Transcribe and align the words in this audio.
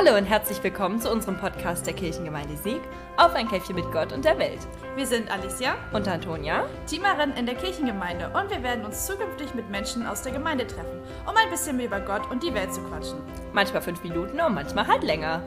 Hallo 0.00 0.16
und 0.16 0.26
herzlich 0.26 0.62
willkommen 0.62 1.00
zu 1.00 1.10
unserem 1.10 1.38
Podcast 1.38 1.84
der 1.84 1.92
Kirchengemeinde 1.92 2.56
Sieg 2.56 2.80
auf 3.16 3.34
ein 3.34 3.48
Käffchen 3.48 3.74
mit 3.74 3.90
Gott 3.90 4.12
und 4.12 4.24
der 4.24 4.38
Welt. 4.38 4.60
Wir 4.94 5.04
sind 5.04 5.28
Alicia 5.28 5.74
und 5.92 6.06
Antonia, 6.06 6.68
Teamerin 6.86 7.32
in 7.32 7.46
der 7.46 7.56
Kirchengemeinde 7.56 8.28
und 8.28 8.48
wir 8.48 8.62
werden 8.62 8.84
uns 8.84 9.06
zukünftig 9.06 9.56
mit 9.56 9.68
Menschen 9.70 10.06
aus 10.06 10.22
der 10.22 10.30
Gemeinde 10.30 10.68
treffen, 10.68 11.00
um 11.28 11.34
ein 11.34 11.50
bisschen 11.50 11.78
mehr 11.78 11.86
über 11.86 11.98
Gott 11.98 12.30
und 12.30 12.44
die 12.44 12.54
Welt 12.54 12.72
zu 12.72 12.80
quatschen. 12.82 13.18
Manchmal 13.52 13.82
fünf 13.82 14.00
Minuten 14.04 14.40
und 14.40 14.54
manchmal 14.54 14.86
halt 14.86 15.02
länger. 15.02 15.42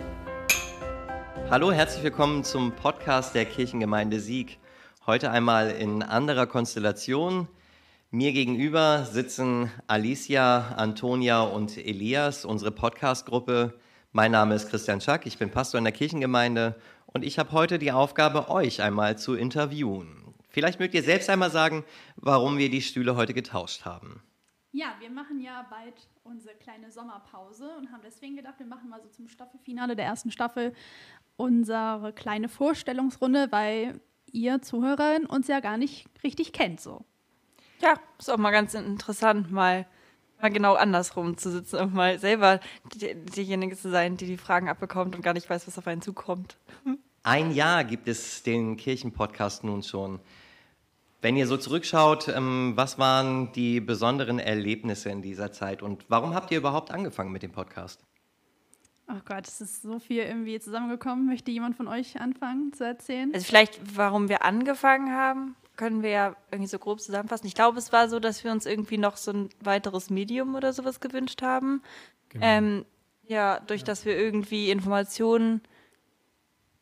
Hallo, 1.50 1.72
herzlich 1.72 2.04
willkommen 2.04 2.44
zum 2.44 2.74
Podcast 2.74 3.34
der 3.34 3.46
Kirchengemeinde 3.46 4.20
Sieg. 4.20 4.60
Heute 5.08 5.32
einmal 5.32 5.70
in 5.70 6.04
anderer 6.04 6.46
Konstellation. 6.46 7.48
Mir 8.10 8.34
gegenüber 8.34 9.06
sitzen 9.06 9.72
Alicia, 9.88 10.74
Antonia 10.76 11.42
und 11.42 11.78
Elias, 11.78 12.44
unsere 12.44 12.72
Podcast-Gruppe. 12.72 13.76
Mein 14.14 14.34
Name 14.34 14.56
ist 14.56 14.70
Christian 14.70 15.00
Schack, 15.00 15.26
ich 15.26 15.38
bin 15.38 15.52
Pastor 15.52 15.78
in 15.78 15.86
der 15.86 15.94
Kirchengemeinde 15.94 16.76
und 17.06 17.24
ich 17.24 17.40
habe 17.40 17.54
heute 17.54 17.80
die 17.80 17.94
Aufgabe, 17.94 18.50
euch 18.50 18.82
einmal 18.82 19.18
zu 19.18 19.36
interviewen. 19.36 20.34
Vielleicht 20.50 20.82
mögt 20.82 20.94
ihr 20.94 21.02
selbst 21.02 21.30
einmal 21.30 21.50
sagen, 21.50 21.86
warum 22.18 22.58
wir 22.58 22.70
die 22.70 22.82
Stühle 22.82 23.16
heute 23.16 23.34
getauscht 23.34 23.86
haben. 23.86 24.22
Ja, 24.74 24.96
wir 25.00 25.10
machen 25.10 25.40
ja 25.40 25.66
bald 25.70 25.94
unsere 26.26 26.56
kleine 26.56 26.92
Sommerpause 26.92 27.70
und 27.78 27.90
haben 27.94 28.02
deswegen 28.04 28.36
gedacht, 28.36 28.56
wir 28.58 28.66
machen 28.66 28.90
mal 28.90 29.02
so 29.02 29.08
zum 29.08 29.30
Staffelfinale 29.30 29.96
der 29.96 30.08
ersten 30.08 30.30
Staffel 30.30 30.74
unsere 31.38 32.12
kleine 32.12 32.50
Vorstellungsrunde, 32.50 33.48
weil 33.52 34.02
ihr 34.30 34.62
Zuhörerinnen 34.62 35.26
uns 35.26 35.48
ja 35.48 35.62
gar 35.62 35.78
nicht 35.78 36.08
richtig 36.22 36.52
kennt 36.52 36.82
so. 36.82 37.06
Ja, 37.80 37.94
ist 38.20 38.30
auch 38.30 38.38
mal 38.38 38.52
ganz 38.52 38.74
interessant, 38.74 39.54
mal 39.54 39.88
mal 40.42 40.52
genau 40.52 40.76
andersrum 40.76 41.38
zu 41.38 41.52
sitzen 41.52 41.78
und 41.78 41.94
mal 41.94 42.20
selber 42.20 42.60
die, 42.96 43.16
diejenige 43.16 43.76
zu 43.76 43.90
sein, 43.90 44.18
die 44.18 44.26
die 44.26 44.38
Fragen 44.38 44.70
abbekommt 44.70 45.16
und 45.16 45.22
gar 45.22 45.34
nicht 45.34 45.50
weiß, 45.50 45.68
was 45.68 45.78
auf 45.78 45.88
einen 45.88 46.02
zukommt. 46.02 46.58
Ein 47.24 47.54
Jahr 47.54 47.84
gibt 47.84 48.08
es 48.08 48.44
den 48.44 48.78
Kirchenpodcast 48.78 49.64
nun 49.64 49.84
schon. 49.84 50.20
Wenn 51.22 51.38
ihr 51.38 51.46
so 51.46 51.56
zurückschaut, 51.56 52.30
ähm, 52.30 52.74
was 52.76 52.98
waren 52.98 53.52
die 53.52 53.80
besonderen 53.80 54.40
Erlebnisse 54.40 55.10
in 55.12 55.22
dieser 55.22 55.52
Zeit 55.52 55.84
und 55.84 56.04
warum 56.08 56.34
habt 56.34 56.50
ihr 56.52 56.58
überhaupt 56.58 56.90
angefangen 56.90 57.32
mit 57.32 57.44
dem 57.44 57.52
Podcast? 57.52 58.04
Oh 59.08 59.20
Gott, 59.26 59.48
es 59.48 59.62
ist 59.62 59.82
so 59.82 60.00
viel 60.00 60.24
irgendwie 60.24 60.60
zusammengekommen. 60.60 61.26
Möchte 61.26 61.52
jemand 61.52 61.76
von 61.76 61.88
euch 61.88 62.20
anfangen 62.20 62.72
zu 62.74 62.86
erzählen? 62.86 63.32
Also 63.34 63.46
vielleicht, 63.46 63.80
warum 63.96 64.30
wir 64.30 64.44
angefangen 64.44 65.12
haben? 65.12 65.56
Können 65.82 66.04
wir 66.04 66.12
ja 66.12 66.36
irgendwie 66.52 66.70
so 66.70 66.78
grob 66.78 67.02
zusammenfassen. 67.02 67.48
Ich 67.48 67.56
glaube, 67.56 67.80
es 67.80 67.92
war 67.92 68.08
so, 68.08 68.20
dass 68.20 68.44
wir 68.44 68.52
uns 68.52 68.68
irgendwie 68.68 69.00
noch 69.00 69.18
so 69.18 69.32
ein 69.32 69.50
weiteres 69.62 70.12
Medium 70.12 70.54
oder 70.54 70.74
sowas 70.74 71.00
gewünscht 71.00 71.42
haben. 71.42 71.82
Genau. 72.30 72.46
Ähm, 72.46 72.86
ja, 73.24 73.60
durch 73.62 73.82
ja. 73.82 73.86
das 73.86 74.06
wir 74.06 74.16
irgendwie 74.16 74.70
Informationen 74.70 75.62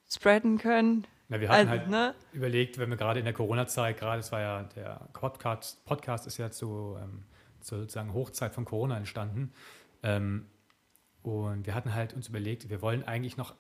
spreaden 0.06 0.58
können. 0.58 1.08
Na, 1.30 1.40
wir 1.40 1.48
hatten 1.48 1.70
also, 1.70 1.80
halt 1.80 1.90
ne? 1.90 2.14
überlegt, 2.34 2.78
wenn 2.78 2.90
wir 2.90 2.98
gerade 2.98 3.20
in 3.20 3.24
der 3.26 3.34
Corona-Zeit, 3.34 3.98
gerade 3.98 4.20
es 4.20 4.34
war 4.34 4.42
ja 4.42 4.64
der 4.76 5.08
Podcast, 5.14 5.86
Podcast 5.86 6.28
ist 6.28 6.38
ja 6.38 6.52
zu, 6.52 6.98
ähm, 7.02 7.24
zur 7.62 7.80
sozusagen 7.80 8.14
Hochzeit 8.14 8.54
von 8.54 8.66
Corona 8.66 8.98
entstanden. 8.98 9.54
Ähm, 10.04 10.46
und 11.22 11.66
wir 11.66 11.74
hatten 11.74 11.94
halt 11.94 12.14
uns 12.14 12.28
überlegt, 12.28 12.70
wir 12.70 12.82
wollen 12.82 13.06
eigentlich 13.06 13.38
noch 13.38 13.56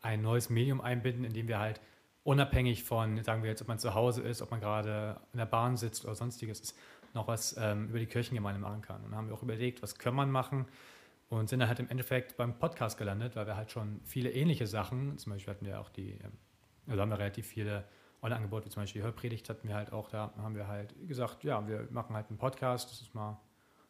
ein 0.00 0.22
neues 0.22 0.48
Medium 0.48 0.80
einbinden, 0.80 1.24
in 1.24 1.32
dem 1.32 1.48
wir 1.48 1.58
halt 1.58 1.80
unabhängig 2.26 2.82
von, 2.82 3.22
sagen 3.22 3.42
wir 3.42 3.50
jetzt, 3.50 3.62
ob 3.62 3.68
man 3.68 3.78
zu 3.78 3.94
Hause 3.94 4.22
ist, 4.22 4.42
ob 4.42 4.50
man 4.50 4.60
gerade 4.60 5.20
in 5.32 5.38
der 5.38 5.46
Bahn 5.46 5.76
sitzt 5.76 6.04
oder 6.04 6.14
sonstiges, 6.16 6.60
ist, 6.60 6.78
noch 7.14 7.28
was 7.28 7.56
ähm, 7.56 7.88
über 7.88 8.00
die 8.00 8.06
Kirchengemeinde 8.06 8.60
machen 8.60 8.82
kann. 8.82 8.96
Und 9.04 9.10
dann 9.10 9.16
haben 9.16 9.28
wir 9.28 9.34
auch 9.34 9.42
überlegt, 9.42 9.80
was 9.82 9.96
können 9.96 10.16
man 10.16 10.30
machen 10.30 10.66
und 11.28 11.48
sind 11.48 11.60
dann 11.60 11.68
halt 11.68 11.78
im 11.78 11.88
Endeffekt 11.88 12.36
beim 12.36 12.58
Podcast 12.58 12.98
gelandet, 12.98 13.36
weil 13.36 13.46
wir 13.46 13.56
halt 13.56 13.70
schon 13.70 14.00
viele 14.04 14.30
ähnliche 14.32 14.66
Sachen, 14.66 15.16
zum 15.18 15.32
Beispiel 15.32 15.54
hatten 15.54 15.66
wir 15.66 15.80
auch 15.80 15.88
die, 15.88 16.12
ähm, 16.12 16.32
also 16.88 17.00
haben 17.00 17.10
wir 17.10 17.18
relativ 17.18 17.46
viele 17.46 17.84
Online-Angebote, 18.22 18.66
wie 18.66 18.70
zum 18.70 18.82
Beispiel 18.82 19.02
die 19.02 19.04
Hörpredigt 19.04 19.48
hatten 19.48 19.68
wir 19.68 19.76
halt 19.76 19.92
auch, 19.92 20.08
da 20.08 20.32
haben 20.36 20.56
wir 20.56 20.66
halt 20.66 20.94
gesagt, 21.06 21.44
ja, 21.44 21.66
wir 21.68 21.86
machen 21.90 22.16
halt 22.16 22.28
einen 22.28 22.38
Podcast, 22.38 22.90
das 22.90 23.00
ist 23.02 23.14
mal 23.14 23.40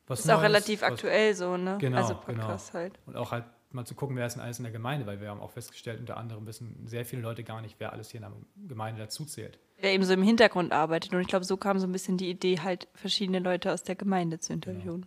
was 0.07 0.21
Ist 0.21 0.27
Neues, 0.27 0.39
auch 0.39 0.43
relativ 0.43 0.83
was, 0.83 0.93
aktuell 0.93 1.35
so, 1.35 1.57
ne? 1.57 1.79
Genau, 1.81 1.97
also 1.97 2.15
Podcast 2.15 2.73
genau. 2.73 2.83
halt. 2.83 2.99
Und 3.07 3.17
auch 3.17 3.33
halt 3.33 3.45
mal 3.77 3.85
zu 3.85 3.95
gucken, 3.95 4.17
wer 4.17 4.27
ist 4.27 4.35
denn 4.35 4.43
alles 4.43 4.59
in 4.59 4.65
der 4.65 4.73
Gemeinde, 4.73 5.07
weil 5.07 5.21
wir 5.21 5.31
haben 5.31 5.41
auch 5.41 5.53
festgestellt, 5.53 6.01
unter 6.01 6.17
anderem 6.17 6.47
wissen 6.47 6.87
sehr 6.87 7.05
viele 7.05 7.23
Leute 7.23 7.45
gar 7.45 7.61
nicht, 7.61 7.77
wer 7.79 7.93
alles 7.93 8.11
hier 8.11 8.21
in 8.21 8.27
der 8.27 8.33
Gemeinde 8.69 9.01
dazuzählt. 9.01 9.59
Wer 9.79 9.93
eben 9.93 10.05
so 10.05 10.13
im 10.15 10.23
Hintergrund 10.23 10.73
arbeitet. 10.73 11.13
Und 11.13 11.21
ich 11.21 11.29
glaube, 11.29 11.45
so 11.45 11.57
kam 11.57 11.79
so 11.79 11.87
ein 11.87 11.93
bisschen 11.93 12.17
die 12.17 12.31
Idee, 12.31 12.61
halt 12.61 12.89
verschiedene 12.95 13.39
Leute 13.39 13.73
aus 13.73 13.85
der 13.85 13.95
Gemeinde 13.95 14.41
zu 14.41 14.53
interviewen. 14.53 15.03
Genau. 15.03 15.07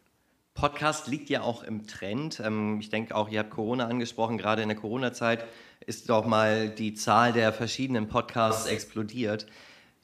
Podcast 0.54 1.08
liegt 1.08 1.30
ja 1.30 1.42
auch 1.42 1.64
im 1.64 1.88
Trend. 1.88 2.40
Ähm, 2.40 2.80
ich 2.80 2.90
denke 2.90 3.16
auch, 3.16 3.30
ihr 3.30 3.40
habt 3.40 3.52
Corona 3.52 3.88
angesprochen, 3.88 4.38
gerade 4.38 4.62
in 4.62 4.68
der 4.68 4.78
Corona-Zeit 4.78 5.46
ist 5.86 6.10
doch 6.10 6.26
mal 6.26 6.70
die 6.70 6.94
Zahl 6.94 7.34
der 7.34 7.54
verschiedenen 7.54 8.08
Podcasts 8.08 8.68
explodiert. 8.68 9.48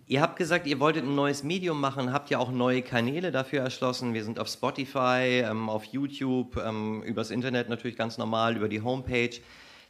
Ihr 0.07 0.21
habt 0.21 0.35
gesagt, 0.35 0.67
ihr 0.67 0.79
wolltet 0.79 1.03
ein 1.03 1.15
neues 1.15 1.43
Medium 1.43 1.81
machen, 1.81 2.13
habt 2.13 2.29
ja 2.29 2.37
auch 2.37 2.51
neue 2.51 2.83
Kanäle 2.83 3.31
dafür 3.31 3.61
erschlossen. 3.61 4.13
Wir 4.13 4.23
sind 4.23 4.39
auf 4.39 4.47
Spotify, 4.47 5.43
ähm, 5.43 5.67
auf 5.67 5.83
YouTube, 5.85 6.57
ähm, 6.57 7.01
übers 7.01 7.31
Internet 7.31 7.69
natürlich 7.69 7.97
ganz 7.97 8.19
normal, 8.19 8.55
über 8.55 8.69
die 8.69 8.81
Homepage. 8.81 9.31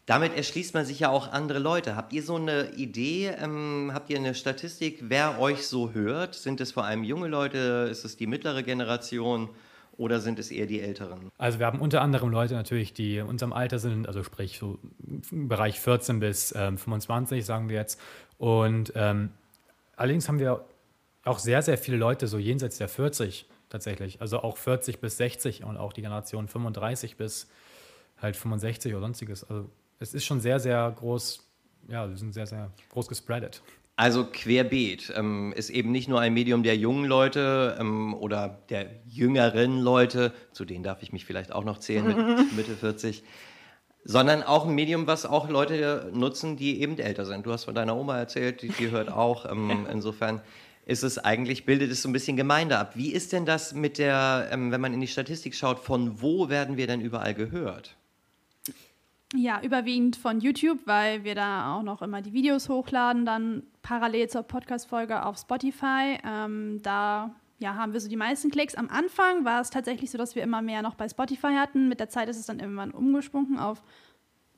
Damit 0.05 0.37
erschließt 0.37 0.73
man 0.73 0.85
sich 0.85 1.01
ja 1.01 1.09
auch 1.09 1.33
andere 1.33 1.59
Leute. 1.59 1.97
Habt 1.97 2.13
ihr 2.13 2.23
so 2.23 2.37
eine 2.37 2.71
Idee, 2.75 3.33
ähm, 3.41 3.91
habt 3.93 4.09
ihr 4.09 4.17
eine 4.17 4.35
Statistik, 4.35 4.99
wer 5.01 5.41
euch 5.41 5.67
so 5.67 5.91
hört? 5.91 6.35
Sind 6.35 6.61
es 6.61 6.71
vor 6.71 6.85
allem 6.85 7.03
junge 7.03 7.27
Leute, 7.27 7.89
ist 7.91 8.05
es 8.05 8.15
die 8.15 8.27
mittlere 8.27 8.63
Generation 8.63 9.49
oder 9.97 10.21
sind 10.21 10.39
es 10.39 10.49
eher 10.49 10.65
die 10.65 10.79
Älteren? 10.79 11.29
Also 11.37 11.59
wir 11.59 11.65
haben 11.65 11.81
unter 11.81 12.01
anderem 12.01 12.29
Leute 12.29 12.53
natürlich, 12.53 12.93
die 12.93 13.17
in 13.17 13.25
unserem 13.25 13.51
Alter 13.51 13.79
sind, 13.79 14.07
also 14.07 14.23
sprich 14.23 14.59
so 14.59 14.79
im 15.29 15.49
Bereich 15.49 15.77
14 15.81 16.21
bis 16.21 16.53
25, 16.53 17.39
ähm, 17.39 17.43
sagen 17.43 17.67
wir 17.67 17.75
jetzt. 17.75 17.99
Und 18.37 18.93
ähm, 18.95 19.31
Allerdings 19.95 20.27
haben 20.27 20.39
wir 20.39 20.65
auch 21.23 21.39
sehr, 21.39 21.61
sehr 21.61 21.77
viele 21.77 21.97
Leute 21.97 22.27
so 22.27 22.37
jenseits 22.37 22.77
der 22.77 22.87
40 22.87 23.47
tatsächlich. 23.69 24.21
Also 24.21 24.39
auch 24.39 24.57
40 24.57 24.99
bis 24.99 25.17
60 25.17 25.63
und 25.63 25.77
auch 25.77 25.93
die 25.93 26.01
Generation 26.01 26.47
35 26.47 27.17
bis 27.17 27.49
halt 28.17 28.35
65 28.35 28.93
oder 28.93 29.01
sonstiges. 29.01 29.43
Also 29.43 29.69
es 29.99 30.13
ist 30.13 30.25
schon 30.25 30.39
sehr, 30.39 30.59
sehr 30.59 30.93
groß, 30.95 31.43
ja, 31.89 32.09
wir 32.09 32.17
sind 32.17 32.33
sehr, 32.33 32.47
sehr 32.47 32.71
groß 32.89 33.07
gespreadet. 33.07 33.61
Also 33.97 34.25
querbeet 34.25 35.13
ähm, 35.15 35.53
ist 35.55 35.69
eben 35.69 35.91
nicht 35.91 36.09
nur 36.09 36.19
ein 36.19 36.33
Medium 36.33 36.63
der 36.63 36.75
jungen 36.75 37.05
Leute 37.05 37.77
ähm, 37.79 38.13
oder 38.13 38.59
der 38.69 38.89
jüngeren 39.05 39.79
Leute, 39.79 40.33
zu 40.51 40.65
denen 40.65 40.83
darf 40.83 41.01
ich 41.01 41.13
mich 41.13 41.25
vielleicht 41.25 41.53
auch 41.53 41.63
noch 41.63 41.77
zählen 41.79 42.05
mit 42.05 42.15
Mitte 42.57 42.75
40, 42.75 43.23
sondern 44.05 44.43
auch 44.43 44.67
ein 44.67 44.75
Medium, 44.75 45.07
was 45.07 45.25
auch 45.25 45.49
Leute 45.49 46.11
nutzen, 46.13 46.55
die 46.55 46.79
eben 46.79 46.97
älter 46.97 47.25
sind. 47.25 47.45
Du 47.45 47.51
hast 47.51 47.65
von 47.65 47.73
deiner 47.73 47.97
Oma 47.97 48.17
erzählt, 48.17 48.61
die, 48.61 48.69
die 48.69 48.91
hört 48.91 49.11
auch. 49.11 49.51
Ähm, 49.51 49.87
insofern 49.91 50.41
ist 50.85 51.03
es 51.03 51.17
eigentlich, 51.17 51.65
bildet 51.65 51.91
es 51.91 52.03
so 52.03 52.09
ein 52.09 52.13
bisschen 52.13 52.37
Gemeinde 52.37 52.77
ab. 52.77 52.91
Wie 52.95 53.11
ist 53.11 53.33
denn 53.33 53.47
das 53.47 53.73
mit 53.73 53.97
der, 53.97 54.47
ähm, 54.51 54.71
wenn 54.71 54.79
man 54.79 54.93
in 54.93 55.01
die 55.01 55.07
Statistik 55.07 55.55
schaut, 55.55 55.79
von 55.79 56.21
wo 56.21 56.49
werden 56.49 56.77
wir 56.77 56.85
denn 56.85 57.01
überall 57.01 57.33
gehört? 57.33 57.95
Ja, 59.33 59.59
überwiegend 59.63 60.15
von 60.15 60.39
YouTube, 60.39 60.77
weil 60.85 61.23
wir 61.23 61.33
da 61.33 61.75
auch 61.75 61.81
noch 61.81 62.03
immer 62.03 62.21
die 62.21 62.31
Videos 62.31 62.69
hochladen, 62.69 63.25
dann 63.25 63.63
parallel 63.81 64.29
zur 64.29 64.43
Podcast-Folge 64.43 65.25
auf 65.25 65.39
Spotify. 65.39 66.19
Ähm, 66.23 66.79
da 66.83 67.33
ja, 67.57 67.75
haben 67.75 67.93
wir 67.93 67.99
so 67.99 68.09
die 68.09 68.17
meisten 68.17 68.51
Klicks. 68.51 68.75
Am 68.75 68.89
Anfang 68.89 69.45
war 69.45 69.61
es 69.61 69.69
tatsächlich 69.69 70.11
so, 70.11 70.17
dass 70.17 70.35
wir 70.35 70.43
immer 70.43 70.61
mehr 70.61 70.81
noch 70.81 70.95
bei 70.95 71.07
Spotify 71.07 71.53
hatten. 71.55 71.87
Mit 71.87 71.99
der 71.99 72.09
Zeit 72.09 72.27
ist 72.27 72.37
es 72.37 72.45
dann 72.45 72.59
irgendwann 72.59 72.91
umgesprungen 72.91 73.57
auf, 73.57 73.81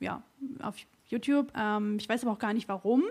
ja, 0.00 0.22
auf 0.60 0.76
YouTube. 1.06 1.52
Ähm, 1.56 1.96
ich 2.00 2.08
weiß 2.08 2.24
aber 2.24 2.32
auch 2.32 2.38
gar 2.38 2.54
nicht 2.54 2.68
warum. 2.68 3.04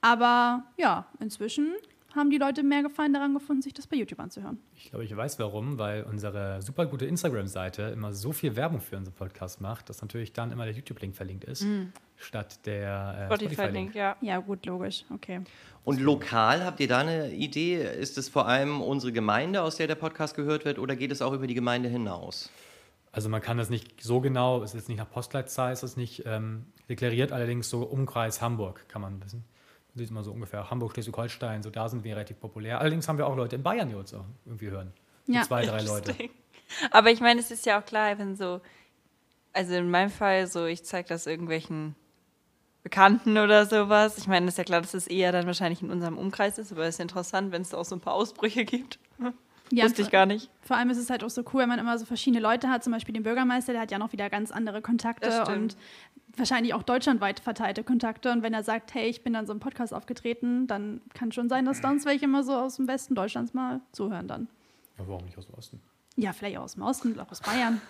Aber 0.00 0.64
ja, 0.76 1.06
inzwischen 1.20 1.74
haben 2.14 2.30
die 2.30 2.38
Leute 2.38 2.62
mehr 2.62 2.82
Gefallen 2.82 3.12
daran 3.12 3.34
gefunden, 3.34 3.62
sich 3.62 3.74
das 3.74 3.86
bei 3.86 3.96
YouTube 3.96 4.20
anzuhören. 4.20 4.58
Ich 4.74 4.90
glaube, 4.90 5.04
ich 5.04 5.14
weiß 5.14 5.38
warum, 5.38 5.78
weil 5.78 6.04
unsere 6.04 6.62
super 6.62 6.86
gute 6.86 7.04
Instagram-Seite 7.04 7.82
immer 7.82 8.12
so 8.12 8.32
viel 8.32 8.56
Werbung 8.56 8.80
für 8.80 8.96
unseren 8.96 9.14
Podcast 9.14 9.60
macht, 9.60 9.88
dass 9.88 10.00
natürlich 10.00 10.32
dann 10.32 10.50
immer 10.50 10.64
der 10.64 10.74
YouTube-Link 10.74 11.14
verlinkt 11.14 11.44
ist, 11.44 11.64
mm. 11.64 11.92
statt 12.16 12.64
der 12.66 13.28
äh, 13.30 13.34
Spotify-Link. 13.34 13.94
ja. 13.94 14.16
ja, 14.20 14.38
gut, 14.38 14.64
logisch, 14.64 15.04
okay. 15.12 15.40
Und 15.84 16.00
lokal, 16.00 16.64
habt 16.64 16.80
ihr 16.80 16.88
da 16.88 16.98
eine 16.98 17.32
Idee? 17.32 17.82
Ist 17.82 18.18
es 18.18 18.28
vor 18.28 18.46
allem 18.46 18.80
unsere 18.80 19.12
Gemeinde, 19.12 19.62
aus 19.62 19.76
der 19.76 19.86
der 19.86 19.94
Podcast 19.94 20.34
gehört 20.34 20.64
wird, 20.64 20.78
oder 20.78 20.96
geht 20.96 21.12
es 21.12 21.22
auch 21.22 21.32
über 21.32 21.46
die 21.46 21.54
Gemeinde 21.54 21.88
hinaus? 21.88 22.50
Also 23.12 23.28
man 23.28 23.40
kann 23.40 23.58
das 23.58 23.70
nicht 23.70 24.02
so 24.02 24.20
genau, 24.20 24.62
es 24.62 24.70
ist 24.70 24.80
jetzt 24.80 24.88
nicht 24.88 24.98
nach 24.98 25.10
Postleitzahl, 25.10 25.72
es 25.72 25.82
ist 25.82 25.96
nicht 25.96 26.24
ähm, 26.26 26.66
deklariert, 26.88 27.32
allerdings 27.32 27.68
so 27.68 27.82
Umkreis 27.82 28.40
Hamburg 28.40 28.88
kann 28.88 29.02
man 29.02 29.22
wissen 29.22 29.44
sieht 29.98 30.10
man 30.10 30.24
so 30.24 30.32
ungefähr 30.32 30.70
Hamburg, 30.70 30.92
Schleswig-Holstein, 30.92 31.62
so 31.62 31.70
da 31.70 31.88
sind 31.88 32.04
wir 32.04 32.14
relativ 32.14 32.40
populär. 32.40 32.80
Allerdings 32.80 33.08
haben 33.08 33.18
wir 33.18 33.26
auch 33.26 33.36
Leute 33.36 33.56
in 33.56 33.62
Bayern, 33.62 33.88
die 33.88 33.94
uns 33.94 34.14
auch 34.14 34.24
irgendwie 34.46 34.70
hören. 34.70 34.92
Ja. 35.26 35.42
Zwei, 35.42 35.66
drei 35.66 35.82
Leute. 35.82 36.14
Aber 36.90 37.10
ich 37.10 37.20
meine, 37.20 37.40
es 37.40 37.50
ist 37.50 37.66
ja 37.66 37.80
auch 37.80 37.84
klar, 37.84 38.18
wenn 38.18 38.36
so, 38.36 38.60
also 39.52 39.74
in 39.74 39.90
meinem 39.90 40.10
Fall 40.10 40.46
so, 40.46 40.64
ich 40.66 40.84
zeige 40.84 41.08
das 41.08 41.26
irgendwelchen 41.26 41.94
Bekannten 42.82 43.36
oder 43.36 43.66
sowas. 43.66 44.18
Ich 44.18 44.26
meine, 44.26 44.46
es 44.46 44.54
ist 44.54 44.58
ja 44.58 44.64
klar, 44.64 44.80
dass 44.80 44.94
es 44.94 45.06
eher 45.06 45.32
dann 45.32 45.46
wahrscheinlich 45.46 45.82
in 45.82 45.90
unserem 45.90 46.16
Umkreis 46.16 46.58
ist, 46.58 46.72
aber 46.72 46.84
es 46.84 46.94
ist 46.94 47.00
interessant, 47.00 47.52
wenn 47.52 47.62
es 47.62 47.70
da 47.70 47.78
auch 47.78 47.84
so 47.84 47.96
ein 47.96 48.00
paar 48.00 48.14
Ausbrüche 48.14 48.64
gibt. 48.64 48.98
Ja, 49.70 49.84
Wusste 49.84 50.00
ich 50.00 50.10
gar 50.10 50.24
nicht. 50.24 50.48
Vor 50.62 50.78
allem 50.78 50.88
ist 50.88 50.96
es 50.96 51.10
halt 51.10 51.22
auch 51.22 51.28
so 51.28 51.44
cool, 51.52 51.60
wenn 51.60 51.68
man 51.68 51.78
immer 51.78 51.98
so 51.98 52.06
verschiedene 52.06 52.42
Leute 52.42 52.70
hat, 52.70 52.82
zum 52.82 52.90
Beispiel 52.90 53.12
den 53.12 53.22
Bürgermeister, 53.22 53.74
der 53.74 53.82
hat 53.82 53.90
ja 53.90 53.98
noch 53.98 54.12
wieder 54.12 54.30
ganz 54.30 54.50
andere 54.50 54.80
Kontakte 54.80 55.44
und 55.44 55.76
wahrscheinlich 56.36 56.74
auch 56.74 56.82
deutschlandweit 56.82 57.40
verteilte 57.40 57.84
Kontakte. 57.84 58.30
Und 58.32 58.42
wenn 58.42 58.54
er 58.54 58.62
sagt, 58.62 58.94
hey, 58.94 59.08
ich 59.08 59.22
bin 59.22 59.32
dann 59.32 59.46
so 59.46 59.52
im 59.52 59.60
Podcast 59.60 59.92
aufgetreten, 59.92 60.66
dann 60.66 61.00
kann 61.14 61.32
schon 61.32 61.48
sein, 61.48 61.64
dass 61.64 61.80
da 61.80 61.90
uns 61.90 62.04
welche 62.04 62.28
mal 62.28 62.44
so 62.44 62.54
aus 62.54 62.76
dem 62.76 62.88
Westen 62.88 63.14
Deutschlands 63.14 63.54
mal 63.54 63.80
zuhören 63.92 64.28
dann. 64.28 64.48
Ja, 64.98 65.04
warum 65.06 65.24
nicht 65.24 65.38
aus 65.38 65.46
dem 65.46 65.54
Osten? 65.54 65.80
Ja, 66.16 66.32
vielleicht 66.32 66.58
auch 66.58 66.64
aus 66.64 66.74
dem 66.74 66.82
Osten, 66.82 67.18
auch 67.20 67.30
aus 67.30 67.40
Bayern. 67.40 67.80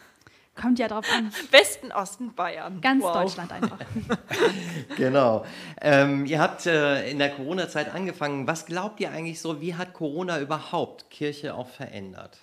Kommt 0.55 0.79
ja 0.79 0.89
drauf 0.89 1.07
an. 1.15 1.33
Westen, 1.51 1.93
Osten, 1.93 2.35
Bayern. 2.35 2.81
Ganz 2.81 3.03
wow. 3.03 3.13
Deutschland 3.13 3.53
einfach. 3.53 3.79
genau. 4.97 5.45
Ähm, 5.81 6.27
ihr 6.27 6.41
habt 6.41 6.67
äh, 6.67 7.09
in 7.11 7.19
der 7.19 7.31
Corona-Zeit 7.31 7.95
angefangen. 7.95 8.47
Was 8.47 8.67
glaubt 8.67 8.99
ihr 9.01 9.11
eigentlich 9.11 9.41
so, 9.41 9.61
wie 9.61 9.77
hat 9.77 9.95
Corona 9.95 10.41
überhaupt 10.41 11.11
Kirche 11.11 11.55
auch 11.55 11.69
verändert? 11.69 12.39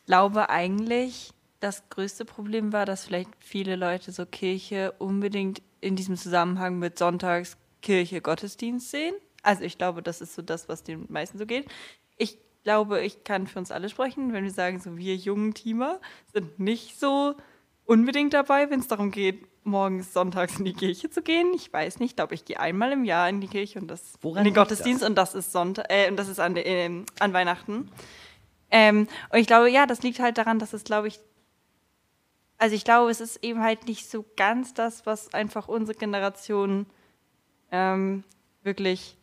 Ich 0.00 0.06
glaube 0.06 0.48
eigentlich, 0.48 1.32
das 1.62 1.88
größte 1.90 2.24
Problem 2.24 2.72
war, 2.72 2.86
dass 2.86 3.04
vielleicht 3.04 3.30
viele 3.38 3.76
Leute 3.76 4.10
so 4.10 4.26
Kirche 4.26 4.92
unbedingt 4.98 5.62
in 5.80 5.96
diesem 5.96 6.16
Zusammenhang 6.16 6.78
mit 6.78 6.98
Sonntags 6.98 7.56
Kirche 7.82 8.20
Gottesdienst 8.20 8.90
sehen. 8.90 9.14
Also 9.42 9.62
ich 9.62 9.78
glaube, 9.78 10.02
das 10.02 10.20
ist 10.20 10.34
so 10.34 10.42
das, 10.42 10.68
was 10.68 10.82
den 10.82 11.06
meisten 11.08 11.38
so 11.38 11.46
geht. 11.46 11.66
Ich 12.16 12.38
glaube, 12.64 13.00
ich 13.00 13.24
kann 13.24 13.46
für 13.46 13.58
uns 13.58 13.70
alle 13.70 13.88
sprechen, 13.88 14.32
wenn 14.32 14.44
wir 14.44 14.50
sagen, 14.50 14.80
so 14.80 14.96
wir 14.96 15.16
jungen 15.16 15.54
Teamer 15.54 16.00
sind 16.32 16.58
nicht 16.58 16.98
so 16.98 17.34
unbedingt 17.84 18.34
dabei, 18.34 18.70
wenn 18.70 18.80
es 18.80 18.88
darum 18.88 19.10
geht, 19.10 19.46
morgens 19.64 20.12
sonntags 20.12 20.58
in 20.58 20.64
die 20.64 20.72
Kirche 20.72 21.10
zu 21.10 21.22
gehen. 21.22 21.52
Ich 21.54 21.72
weiß 21.72 22.00
nicht, 22.00 22.16
glaube 22.16 22.34
ich 22.34 22.44
gehe 22.44 22.58
einmal 22.58 22.92
im 22.92 23.04
Jahr 23.04 23.28
in 23.28 23.40
die 23.40 23.48
Kirche 23.48 23.80
und 23.80 23.88
das 23.88 24.14
Woran 24.20 24.38
in 24.38 24.44
den 24.46 24.54
Gottesdienst 24.54 25.02
das? 25.02 25.08
und 25.08 25.14
das 25.16 25.34
ist 25.34 25.52
Sonntag 25.52 25.86
äh, 25.88 26.08
und 26.08 26.16
das 26.16 26.28
ist 26.28 26.40
an, 26.40 26.56
äh, 26.56 27.04
an 27.20 27.32
Weihnachten. 27.32 27.90
Ähm, 28.70 29.06
und 29.30 29.38
ich 29.38 29.46
glaube, 29.46 29.70
ja, 29.70 29.86
das 29.86 30.02
liegt 30.02 30.18
halt 30.18 30.38
daran, 30.38 30.58
dass 30.58 30.72
es, 30.72 30.82
glaube 30.82 31.08
ich, 31.08 31.20
also 32.62 32.76
ich 32.76 32.84
glaube, 32.84 33.10
es 33.10 33.20
ist 33.20 33.42
eben 33.42 33.60
halt 33.60 33.88
nicht 33.88 34.08
so 34.08 34.24
ganz 34.36 34.72
das, 34.72 35.04
was 35.04 35.34
einfach 35.34 35.66
unsere 35.66 35.98
Generation 35.98 36.86
ähm, 37.72 38.22
wirklich 38.62 39.16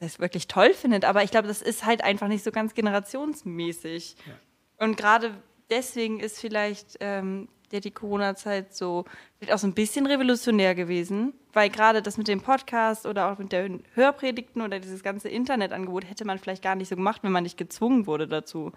das 0.00 0.18
wirklich 0.18 0.48
toll 0.48 0.74
findet, 0.74 1.04
aber 1.04 1.22
ich 1.22 1.30
glaube, 1.30 1.46
das 1.46 1.62
ist 1.62 1.84
halt 1.86 2.02
einfach 2.02 2.26
nicht 2.26 2.42
so 2.42 2.50
ganz 2.50 2.74
generationsmäßig. 2.74 4.16
Ja. 4.26 4.84
Und 4.84 4.96
gerade 4.96 5.32
deswegen 5.70 6.18
ist 6.18 6.40
vielleicht 6.40 6.96
ähm, 6.98 7.46
der 7.70 7.80
die 7.80 7.92
Corona-Zeit 7.92 8.74
so 8.74 9.04
vielleicht 9.38 9.52
auch 9.52 9.58
so 9.58 9.68
ein 9.68 9.74
bisschen 9.74 10.06
revolutionär 10.06 10.74
gewesen, 10.74 11.34
weil 11.52 11.70
gerade 11.70 12.02
das 12.02 12.16
mit 12.16 12.26
dem 12.26 12.40
Podcast 12.40 13.06
oder 13.06 13.30
auch 13.30 13.38
mit 13.38 13.52
den 13.52 13.84
Hörpredigten 13.94 14.60
oder 14.62 14.80
dieses 14.80 15.04
ganze 15.04 15.28
Internetangebot 15.28 16.10
hätte 16.10 16.24
man 16.24 16.40
vielleicht 16.40 16.64
gar 16.64 16.74
nicht 16.74 16.88
so 16.88 16.96
gemacht, 16.96 17.22
wenn 17.22 17.30
man 17.30 17.44
nicht 17.44 17.56
gezwungen 17.56 18.08
wurde 18.08 18.26
dazu. 18.26 18.72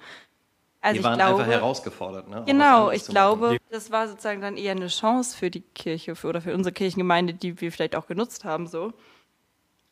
Also 0.84 1.00
Die 1.00 1.04
waren 1.06 1.16
glaube, 1.18 1.44
einfach 1.44 1.54
herausgefordert, 1.54 2.28
ne? 2.28 2.44
Genau, 2.46 2.92
ich 2.92 3.06
glaube, 3.06 3.58
das 3.70 3.90
war 3.90 4.10
sozusagen 4.10 4.42
dann 4.42 4.58
eher 4.58 4.74
eine 4.74 4.90
Chance 4.90 5.38
für 5.38 5.50
die 5.50 5.62
Kirche 5.62 6.14
für, 6.14 6.28
oder 6.28 6.42
für 6.42 6.54
unsere 6.54 6.74
Kirchengemeinde, 6.74 7.34
die 7.34 7.62
wir 7.62 7.72
vielleicht 7.72 7.96
auch 7.96 8.06
genutzt 8.06 8.44
haben, 8.44 8.68
so. 8.68 8.92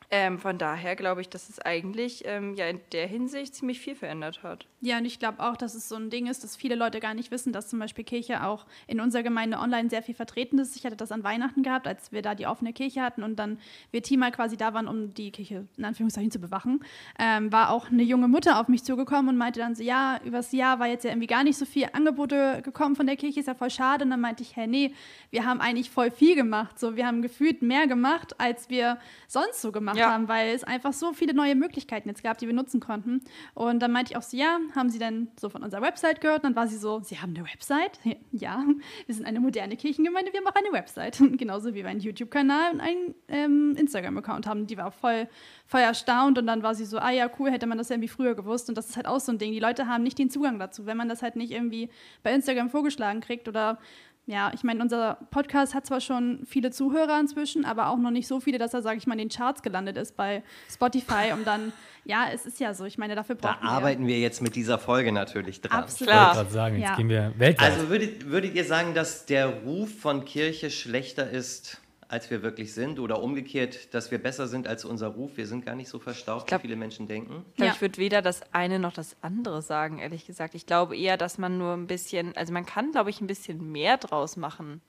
Ähm, 0.10 0.38
von 0.38 0.58
daher 0.58 0.98
glaube 0.98 1.22
ich, 1.22 1.30
dass 1.30 1.48
es 1.48 1.60
eigentlich 1.60 2.24
ähm, 2.26 2.56
ja 2.56 2.68
in 2.68 2.82
der 2.92 3.08
Hinsicht 3.08 3.56
ziemlich 3.56 3.80
viel 3.80 3.96
verändert 3.96 4.44
hat. 4.44 4.68
Ja, 4.83 4.98
und 4.98 5.06
ich 5.06 5.19
glaube 5.19 5.39
auch, 5.44 5.57
dass 5.57 5.75
es 5.75 5.88
so 5.88 5.95
ein 5.95 6.10
Ding 6.10 6.25
ist, 6.25 6.44
dass 6.44 6.56
viele 6.56 6.74
Leute 6.74 7.00
gar 7.00 7.13
nicht 7.13 7.30
wissen, 7.30 7.54
dass 7.54 7.69
zum 7.69 7.78
Beispiel 7.78 8.04
Kirche 8.04 8.44
auch 8.44 8.66
in 8.88 9.00
unserer 9.00 9.22
Gemeinde 9.22 9.60
online 9.60 9.92
sehr 9.92 10.01
viel 10.01 10.16
vertreten 10.16 10.57
ist. 10.57 10.75
Ich 10.75 10.86
hatte 10.88 10.95
das 10.95 11.12
an 11.12 11.24
Weihnachten 11.24 11.62
gehabt, 11.62 11.86
als 11.86 12.12
wir 12.12 12.24
da 12.24 12.33
die 12.33 12.48
offene 12.48 12.74
Kirche 12.74 13.04
hatten 13.04 13.22
und 13.22 13.36
dann 13.38 13.60
wir 13.92 14.01
Teamer 14.01 14.31
quasi 14.31 14.57
da 14.57 14.74
waren, 14.74 14.88
um 14.88 15.13
die 15.13 15.30
Kirche 15.30 15.68
in 15.78 15.86
Anführungszeichen 15.86 16.31
zu 16.31 16.39
bewachen, 16.39 16.83
ähm, 17.19 17.51
war 17.51 17.69
auch 17.69 17.92
eine 17.92 18.01
junge 18.01 18.28
Mutter 18.28 18.60
auf 18.60 18.69
mich 18.69 18.83
zugekommen 18.83 19.30
und 19.30 19.38
meinte 19.38 19.60
dann 19.60 19.75
so, 19.75 19.83
ja, 19.83 20.19
übers 20.25 20.51
Jahr 20.51 20.80
war 20.80 20.88
jetzt 20.88 21.04
ja 21.04 21.12
irgendwie 21.12 21.27
gar 21.27 21.44
nicht 21.44 21.57
so 21.57 21.66
viel 21.66 21.88
Angebote 21.94 22.63
gekommen 22.63 22.95
von 22.95 23.06
der 23.06 23.18
Kirche, 23.18 23.39
ist 23.39 23.45
ja 23.45 23.54
voll 23.54 23.69
schade. 23.69 24.04
Und 24.04 24.10
dann 24.10 24.22
meinte 24.22 24.42
ich, 24.42 24.56
hä, 24.56 24.66
nee, 24.66 24.95
wir 25.30 25.45
haben 25.45 25.62
eigentlich 25.62 25.92
voll 25.92 26.10
viel 26.10 26.36
gemacht. 26.36 26.80
So, 26.80 26.95
wir 26.95 27.06
haben 27.06 27.22
gefühlt 27.22 27.62
mehr 27.62 27.86
gemacht, 27.86 28.39
als 28.39 28.72
wir 28.72 28.98
sonst 29.27 29.62
so 29.62 29.72
gemacht 29.72 29.98
ja. 29.98 30.12
haben, 30.12 30.27
weil 30.27 30.56
es 30.56 30.63
einfach 30.63 30.94
so 30.94 31.13
viele 31.13 31.36
neue 31.36 31.54
Möglichkeiten 31.54 32.10
jetzt 32.10 32.24
gab, 32.24 32.39
die 32.39 32.48
wir 32.48 32.56
nutzen 32.56 32.80
konnten. 32.80 33.22
Und 33.54 33.80
dann 33.80 33.92
meinte 33.92 34.13
ich 34.13 34.18
auch 34.18 34.24
so, 34.24 34.36
ja, 34.36 34.57
haben 34.76 34.90
Sie 34.90 35.00
denn 35.00 35.30
so 35.40 35.50
von 35.50 35.64
unserer 35.64 35.82
Website 35.82 36.22
gehört? 36.22 36.44
Und 36.44 36.52
dann 36.52 36.56
war 36.56 36.68
sie 36.68 36.78
so, 36.78 37.02
Sie 37.02 37.20
haben 37.20 37.36
eine 37.36 37.46
Website? 37.46 38.00
Ja, 38.34 38.64
wir 39.06 39.16
sind 39.16 39.26
eine 39.26 39.40
moderne 39.40 39.76
Kirchengemeinde, 39.76 40.32
wir 40.32 40.40
haben 40.40 40.48
auch 40.48 40.56
eine 40.56 40.72
Website. 40.72 41.18
Genauso 41.38 41.74
wie 41.74 41.84
wir 41.84 41.88
einen 41.88 42.00
YouTube-Kanal 42.00 42.74
und 42.74 42.80
einen 42.80 43.14
ähm, 43.28 43.76
Instagram-Account 43.78 44.48
haben. 44.48 44.68
Die 44.68 44.78
war 44.78 44.92
voll, 44.92 45.28
voll 45.66 45.82
erstaunt 45.82 46.38
und 46.38 46.48
dann 46.48 46.64
war 46.64 46.74
sie 46.74 46.86
so, 46.86 46.98
ah 46.98 47.12
ja, 47.12 47.30
cool, 47.40 47.52
hätte 47.52 47.68
man 47.68 47.78
das 47.78 47.90
irgendwie 47.90 48.08
früher 48.08 48.34
gewusst. 48.34 48.70
Und 48.70 48.78
das 48.78 48.90
ist 48.90 48.96
halt 48.96 49.06
auch 49.06 49.20
so 49.20 49.32
ein 49.32 49.38
Ding. 49.38 49.52
Die 49.52 49.60
Leute 49.60 49.88
haben 49.88 50.04
nicht 50.04 50.18
den 50.18 50.30
Zugang 50.30 50.60
dazu. 50.60 50.86
Wenn 50.86 50.98
man 50.98 51.10
das 51.10 51.22
halt 51.22 51.36
nicht 51.36 51.52
irgendwie 51.52 51.90
bei 52.24 52.34
Instagram 52.34 52.70
vorgeschlagen 52.70 53.20
kriegt 53.20 53.48
oder 53.48 53.80
ja, 54.28 54.52
ich 54.54 54.64
meine, 54.64 54.82
unser 54.82 55.18
Podcast 55.32 55.74
hat 55.74 55.86
zwar 55.86 56.00
schon 56.00 56.46
viele 56.46 56.72
Zuhörer 56.72 57.20
inzwischen, 57.20 57.66
aber 57.66 57.90
auch 57.90 57.98
noch 57.98 58.12
nicht 58.12 58.28
so 58.28 58.40
viele, 58.40 58.60
dass 58.60 58.74
er, 58.74 58.82
sage 58.82 58.98
ich 58.98 59.08
mal, 59.08 59.14
in 59.14 59.20
den 59.20 59.30
Charts 59.30 59.64
gelandet 59.64 59.98
ist 59.98 60.16
bei 60.16 60.44
Spotify, 60.72 61.34
um 61.34 61.44
dann, 61.44 61.74
ja, 62.06 62.28
es 62.32 62.46
ist 62.46 62.60
ja 62.60 62.74
so, 62.74 62.86
ich 62.86 62.98
meine, 62.98 63.16
dafür 63.16 63.36
brauchen 63.36 63.58
da 63.60 63.64
wir... 63.64 63.70
Da 63.70 63.76
arbeiten 63.78 64.08
wir 64.08 64.20
jetzt 64.20 64.42
mit 64.42 64.56
dieser 64.56 64.78
Folge 64.78 65.12
natürlich 65.12 65.62
dran. 65.62 65.84
Absolut. 65.84 66.14
Ich 66.14 66.38
wollte 66.38 66.52
sagen, 66.52 66.78
jetzt 66.78 66.90
ja. 66.90 66.96
gehen 66.96 67.10
wir 67.10 67.34
weltweit. 67.38 67.72
Also 67.72 67.90
würdet, 67.90 68.30
würdet 68.30 68.54
ihr 68.54 68.64
sagen, 68.64 68.94
dass 68.94 69.26
der 69.26 69.48
Ruf 69.48 69.90
von 70.00 70.24
Kirche 70.24 70.70
schlechter 70.70 71.30
ist 71.30 71.82
als 72.12 72.30
wir 72.30 72.44
wirklich 72.44 72.74
sind 72.74 73.00
oder 73.00 73.24
umgekehrt, 73.24 73.94
dass 73.94 74.12
wir 74.12 74.18
besser 74.18 74.50
sind 74.50 74.68
als 74.68 74.84
unser 74.84 75.08
Ruf. 75.08 75.38
Wir 75.38 75.48
sind 75.48 75.66
gar 75.66 75.75
nicht 75.75 75.88
so 75.88 75.98
verstaucht, 75.98 76.46
glaub, 76.46 76.62
wie 76.62 76.68
viele 76.68 76.75
Menschen 76.75 77.08
denken. 77.08 77.46
Ich, 77.52 77.56
glaub, 77.56 77.68
ja. 77.68 77.74
ich 77.74 77.80
würde 77.80 77.98
weder 77.98 78.22
das 78.22 78.42
eine 78.52 78.80
noch 78.80 78.92
das 78.92 79.16
andere 79.22 79.62
sagen, 79.62 79.98
ehrlich 79.98 80.28
gesagt. 80.28 80.54
Ich 80.54 80.66
glaube 80.66 80.98
eher, 80.98 81.16
dass 81.16 81.38
man 81.38 81.58
nur 81.58 81.74
ein 81.74 81.88
bisschen, 81.88 82.36
also 82.36 82.52
man 82.52 82.66
kann, 82.66 82.92
glaube 82.92 83.12
ich, 83.12 83.22
ein 83.22 83.28
bisschen 83.28 83.72
mehr 83.72 83.96
draus 83.96 84.36
machen. 84.36 84.81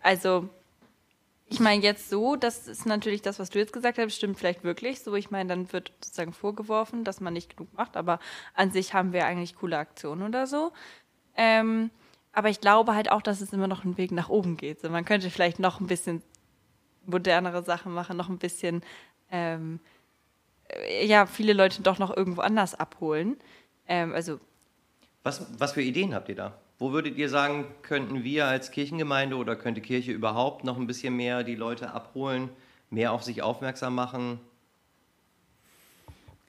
Also, 0.00 0.48
ich 1.48 1.60
meine 1.60 1.84
jetzt 1.84 2.10
so, 2.10 2.34
das 2.34 2.66
ist 2.66 2.84
natürlich 2.84 3.22
das, 3.22 3.38
was 3.38 3.50
du 3.50 3.60
jetzt 3.60 3.72
gesagt 3.72 3.96
hast, 3.98 4.16
stimmt 4.16 4.36
vielleicht 4.36 4.64
wirklich 4.64 5.00
so. 5.00 5.14
Ich 5.14 5.30
meine, 5.30 5.48
dann 5.48 5.72
wird 5.72 5.92
sozusagen 6.00 6.32
vorgeworfen, 6.32 7.04
dass 7.04 7.20
man 7.20 7.32
nicht 7.32 7.56
genug 7.56 7.72
macht, 7.74 7.96
aber 7.96 8.18
an 8.54 8.72
sich 8.72 8.92
haben 8.92 9.12
wir 9.12 9.24
eigentlich 9.24 9.54
coole 9.54 9.78
Aktionen 9.78 10.22
oder 10.24 10.48
so. 10.48 10.72
Ähm, 11.36 11.90
aber 12.32 12.48
ich 12.48 12.60
glaube 12.60 12.96
halt 12.96 13.12
auch, 13.12 13.22
dass 13.22 13.40
es 13.40 13.52
immer 13.52 13.68
noch 13.68 13.84
einen 13.84 13.98
Weg 13.98 14.10
nach 14.10 14.28
oben 14.28 14.56
geht. 14.56 14.80
So, 14.80 14.90
man 14.90 15.04
könnte 15.04 15.30
vielleicht 15.30 15.60
noch 15.60 15.78
ein 15.78 15.86
bisschen 15.86 16.22
modernere 17.06 17.62
Sachen 17.62 17.92
machen, 17.92 18.16
noch 18.16 18.28
ein 18.28 18.38
bisschen, 18.38 18.82
ähm, 19.30 19.80
äh, 20.68 21.06
ja, 21.06 21.26
viele 21.26 21.52
Leute 21.52 21.82
doch 21.82 21.98
noch 21.98 22.16
irgendwo 22.16 22.40
anders 22.42 22.74
abholen. 22.74 23.36
Ähm, 23.88 24.12
also 24.12 24.40
was, 25.22 25.44
was 25.58 25.72
für 25.72 25.82
Ideen 25.82 26.14
habt 26.14 26.28
ihr 26.28 26.36
da? 26.36 26.56
Wo 26.78 26.92
würdet 26.92 27.16
ihr 27.16 27.28
sagen, 27.28 27.66
könnten 27.82 28.22
wir 28.22 28.46
als 28.46 28.70
Kirchengemeinde 28.70 29.36
oder 29.36 29.56
könnte 29.56 29.80
Kirche 29.80 30.12
überhaupt 30.12 30.62
noch 30.62 30.76
ein 30.76 30.86
bisschen 30.86 31.16
mehr 31.16 31.42
die 31.42 31.56
Leute 31.56 31.90
abholen, 31.90 32.50
mehr 32.90 33.12
auf 33.12 33.24
sich 33.24 33.42
aufmerksam 33.42 33.94
machen? 33.94 34.38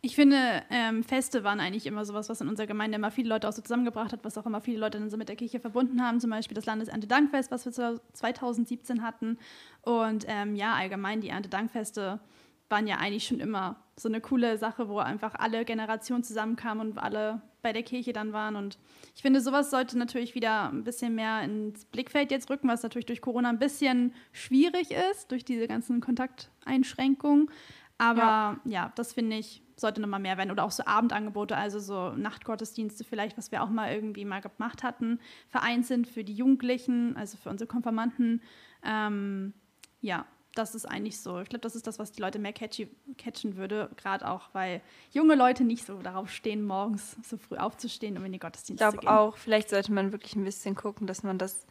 Ich 0.08 0.16
finde, 0.16 0.64
ähm, 0.70 1.04
Feste 1.04 1.44
waren 1.44 1.60
eigentlich 1.60 1.86
immer 1.86 2.06
sowas, 2.06 2.30
was 2.30 2.40
in 2.40 2.48
unserer 2.48 2.66
Gemeinde 2.66 2.96
immer 2.96 3.12
viele 3.12 3.28
Leute 3.28 3.46
auch 3.46 3.52
so 3.52 3.62
zusammengebracht 3.62 4.14
hat, 4.14 4.24
was 4.24 4.38
auch 4.38 4.46
immer 4.46 4.62
viele 4.62 4.80
Leute 4.80 5.00
dann 5.00 5.10
so 5.10 5.18
mit 5.18 5.28
der 5.28 5.36
Kirche 5.36 5.60
verbunden 5.60 6.02
haben. 6.02 6.22
Zum 6.22 6.30
Beispiel 6.30 6.56
das 6.56 6.66
Landeserntedankfest, 6.66 7.52
was 7.52 7.66
wir 7.66 8.00
2017 8.14 9.04
hatten. 9.04 9.38
Und 9.82 10.24
ähm, 10.30 10.56
ja, 10.56 10.76
allgemein 10.76 11.20
die 11.20 11.28
Erntedankfeste 11.28 12.22
waren 12.70 12.88
ja 12.88 13.00
eigentlich 13.00 13.28
schon 13.28 13.42
immer 13.42 13.84
so 13.98 14.08
eine 14.08 14.22
coole 14.22 14.58
Sache, 14.58 14.88
wo 14.88 15.00
einfach 15.00 15.36
alle 15.36 15.66
Generationen 15.66 16.24
zusammenkamen 16.24 16.92
und 16.92 16.98
alle 16.98 17.42
bei 17.62 17.74
der 17.74 17.84
Kirche 17.84 18.14
dann 18.14 18.32
waren. 18.32 18.56
Und 18.56 18.78
ich 19.14 19.22
finde, 19.22 19.42
sowas 19.42 19.72
sollte 19.72 19.98
natürlich 19.98 20.36
wieder 20.36 20.70
ein 20.70 20.86
bisschen 20.86 21.16
mehr 21.16 21.42
ins 21.42 21.84
Blickfeld 21.84 22.32
jetzt 22.32 22.50
rücken, 22.50 22.70
was 22.70 22.82
natürlich 22.82 23.08
durch 23.08 23.20
Corona 23.20 23.50
ein 23.50 23.60
bisschen 23.60 24.14
schwierig 24.32 24.92
ist, 25.12 25.34
durch 25.34 25.44
diese 25.44 25.68
ganzen 25.68 26.00
Kontakteinschränkungen. 26.00 27.52
Aber 27.98 28.22
ja, 28.22 28.60
ja 28.64 28.92
das 28.96 29.12
finde 29.12 29.36
ich 29.36 29.67
sollte 29.80 30.02
nochmal 30.02 30.20
mehr 30.20 30.38
werden. 30.38 30.52
Oder 30.52 30.64
auch 30.64 30.72
so 30.72 30.84
Abendangebote, 30.86 31.56
also 31.56 31.80
so 31.80 32.10
Nachtgottesdienste 32.12 33.04
vielleicht, 33.04 33.38
was 33.38 33.52
wir 33.52 33.64
auch 33.64 33.70
mal 33.70 33.94
irgendwie 33.94 34.26
mal 34.26 34.42
gemacht 34.42 34.84
hatten, 34.84 35.20
vereint 35.48 35.86
sind 35.86 36.08
für 36.08 36.24
die 36.24 36.34
Jugendlichen, 36.34 37.16
also 37.16 37.38
für 37.38 37.50
unsere 37.50 37.68
Konfirmanden. 37.68 38.42
Ähm, 38.84 39.54
ja, 40.02 40.26
das 40.56 40.74
ist 40.74 40.86
eigentlich 40.86 41.20
so. 41.20 41.40
Ich 41.40 41.50
glaube, 41.50 41.62
das 41.62 41.76
ist 41.76 41.86
das, 41.86 42.00
was 42.00 42.12
die 42.12 42.22
Leute 42.22 42.40
mehr 42.40 42.54
catchy, 42.54 42.90
catchen 43.18 43.56
würde, 43.58 43.90
gerade 43.98 44.28
auch, 44.28 44.50
weil 44.54 44.82
junge 45.12 45.36
Leute 45.36 45.64
nicht 45.64 45.86
so 45.86 46.02
darauf 46.02 46.32
stehen, 46.32 46.66
morgens 46.66 47.16
so 47.24 47.38
früh 47.38 47.58
aufzustehen, 47.58 48.18
um 48.18 48.26
in 48.26 48.32
die 48.32 48.40
Gottesdienste 48.40 48.84
zu 48.84 48.92
gehen. 48.92 49.00
Ich 49.00 49.02
glaube 49.02 49.20
auch, 49.20 49.38
vielleicht 49.38 49.70
sollte 49.70 49.94
man 49.94 50.12
wirklich 50.12 50.36
ein 50.36 50.44
bisschen 50.44 50.76
gucken, 50.76 51.06
dass 51.06 51.22
man 51.22 51.38
das, 51.38 51.66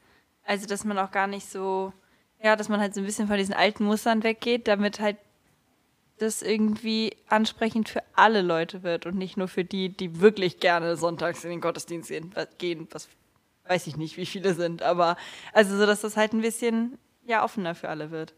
also 0.44 0.66
dass 0.66 0.84
man 0.84 0.98
auch 0.98 1.10
gar 1.10 1.26
nicht 1.26 1.48
so, 1.48 1.92
ja, 2.42 2.54
dass 2.54 2.68
man 2.68 2.78
halt 2.78 2.94
so 2.94 3.00
ein 3.00 3.06
bisschen 3.06 3.26
von 3.26 3.38
diesen 3.38 3.54
alten 3.54 3.84
Mustern 3.84 4.22
weggeht, 4.22 4.68
damit 4.68 5.00
halt 5.00 5.16
das 6.18 6.42
irgendwie 6.42 7.16
ansprechend 7.28 7.88
für 7.88 8.02
alle 8.14 8.42
Leute 8.42 8.82
wird 8.82 9.06
und 9.06 9.16
nicht 9.16 9.36
nur 9.36 9.48
für 9.48 9.64
die, 9.64 9.90
die 9.90 10.20
wirklich 10.20 10.60
gerne 10.60 10.96
sonntags 10.96 11.44
in 11.44 11.50
den 11.50 11.60
Gottesdienst 11.60 12.12
gehen, 12.58 12.88
was 12.90 13.08
weiß 13.68 13.86
ich 13.86 13.96
nicht, 13.96 14.16
wie 14.16 14.26
viele 14.26 14.54
sind, 14.54 14.82
aber 14.82 15.16
also 15.52 15.76
so, 15.76 15.86
dass 15.86 16.00
das 16.00 16.16
halt 16.16 16.32
ein 16.32 16.40
bisschen 16.40 16.98
ja 17.24 17.44
offener 17.44 17.74
für 17.74 17.88
alle 17.88 18.10
wird. 18.10 18.34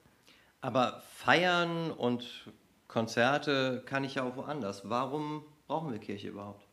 Aber 0.61 1.03
feiern 1.15 1.91
und 1.93 2.51
Konzerte 2.89 3.83
kann 3.87 4.05
ich 4.05 4.17
ja 4.17 4.25
auch 4.25 4.37
woanders. 4.37 4.89
Warum 4.89 5.45
brauchen 5.67 5.93
wir 5.93 5.99
Kirche 5.99 6.29
überhaupt? 6.29 6.68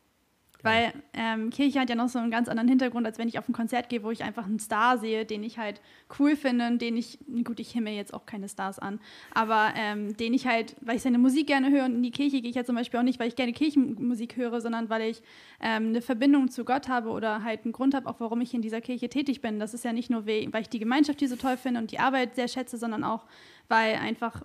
Weil 0.66 0.92
ähm, 1.14 1.50
Kirche 1.50 1.80
hat 1.80 1.88
ja 1.88 1.94
noch 1.94 2.08
so 2.08 2.18
einen 2.18 2.30
ganz 2.30 2.48
anderen 2.48 2.68
Hintergrund, 2.68 3.06
als 3.06 3.18
wenn 3.18 3.28
ich 3.28 3.38
auf 3.38 3.48
ein 3.48 3.52
Konzert 3.52 3.88
gehe, 3.88 4.02
wo 4.02 4.10
ich 4.10 4.24
einfach 4.24 4.44
einen 4.44 4.58
Star 4.58 4.98
sehe, 4.98 5.24
den 5.24 5.42
ich 5.42 5.58
halt 5.58 5.80
cool 6.18 6.36
finde 6.36 6.66
und 6.66 6.82
den 6.82 6.96
ich, 6.96 7.18
gut, 7.44 7.60
ich 7.60 7.70
himmel 7.70 7.94
jetzt 7.94 8.12
auch 8.12 8.26
keine 8.26 8.48
Stars 8.48 8.78
an, 8.78 9.00
aber 9.32 9.72
ähm, 9.76 10.16
den 10.16 10.34
ich 10.34 10.46
halt, 10.46 10.76
weil 10.80 10.96
ich 10.96 11.02
seine 11.02 11.18
Musik 11.18 11.46
gerne 11.46 11.70
höre 11.70 11.84
und 11.84 11.94
in 11.94 12.02
die 12.02 12.10
Kirche 12.10 12.40
gehe 12.40 12.50
ich 12.50 12.56
ja 12.56 12.64
zum 12.64 12.76
Beispiel 12.76 13.00
auch 13.00 13.04
nicht, 13.04 13.18
weil 13.20 13.28
ich 13.28 13.36
gerne 13.36 13.52
Kirchenmusik 13.52 14.36
höre, 14.36 14.60
sondern 14.60 14.90
weil 14.90 15.10
ich 15.10 15.22
ähm, 15.60 15.88
eine 15.88 16.02
Verbindung 16.02 16.50
zu 16.50 16.64
Gott 16.64 16.88
habe 16.88 17.10
oder 17.10 17.42
halt 17.42 17.64
einen 17.64 17.72
Grund 17.72 17.94
habe, 17.94 18.08
auch 18.08 18.20
warum 18.20 18.40
ich 18.40 18.52
in 18.52 18.62
dieser 18.62 18.80
Kirche 18.80 19.08
tätig 19.08 19.40
bin. 19.40 19.58
Das 19.58 19.74
ist 19.74 19.84
ja 19.84 19.92
nicht 19.92 20.10
nur, 20.10 20.26
weil 20.26 20.60
ich 20.60 20.68
die 20.68 20.78
Gemeinschaft 20.78 21.20
hier 21.20 21.28
so 21.28 21.36
toll 21.36 21.56
finde 21.56 21.80
und 21.80 21.92
die 21.92 21.98
Arbeit 21.98 22.34
sehr 22.34 22.48
schätze, 22.48 22.76
sondern 22.76 23.04
auch, 23.04 23.24
weil 23.68 23.94
einfach 23.94 24.42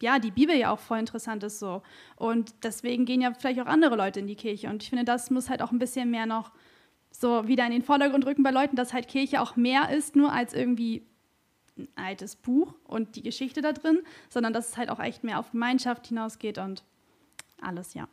ja, 0.00 0.18
die 0.18 0.30
Bibel 0.30 0.56
ja 0.56 0.72
auch 0.72 0.78
voll 0.78 0.98
interessant 0.98 1.42
ist 1.42 1.58
so. 1.58 1.82
Und 2.16 2.54
deswegen 2.62 3.04
gehen 3.04 3.20
ja 3.20 3.32
vielleicht 3.32 3.60
auch 3.60 3.66
andere 3.66 3.96
Leute 3.96 4.20
in 4.20 4.26
die 4.26 4.36
Kirche. 4.36 4.68
Und 4.68 4.82
ich 4.82 4.90
finde, 4.90 5.04
das 5.04 5.30
muss 5.30 5.50
halt 5.50 5.62
auch 5.62 5.72
ein 5.72 5.78
bisschen 5.78 6.10
mehr 6.10 6.26
noch 6.26 6.52
so 7.10 7.48
wieder 7.48 7.64
in 7.64 7.72
den 7.72 7.82
Vordergrund 7.82 8.26
rücken 8.26 8.42
bei 8.42 8.50
Leuten, 8.50 8.76
dass 8.76 8.92
halt 8.92 9.08
Kirche 9.08 9.40
auch 9.40 9.56
mehr 9.56 9.90
ist, 9.90 10.14
nur 10.14 10.32
als 10.32 10.52
irgendwie 10.52 11.06
ein 11.76 11.88
altes 11.96 12.36
Buch 12.36 12.74
und 12.84 13.16
die 13.16 13.22
Geschichte 13.22 13.62
da 13.62 13.72
drin, 13.72 14.00
sondern 14.28 14.52
dass 14.52 14.70
es 14.70 14.76
halt 14.76 14.90
auch 14.90 15.00
echt 15.00 15.24
mehr 15.24 15.38
auf 15.38 15.52
Gemeinschaft 15.52 16.08
hinausgeht 16.08 16.58
und 16.58 16.84
alles, 17.60 17.94
ja. 17.94 18.08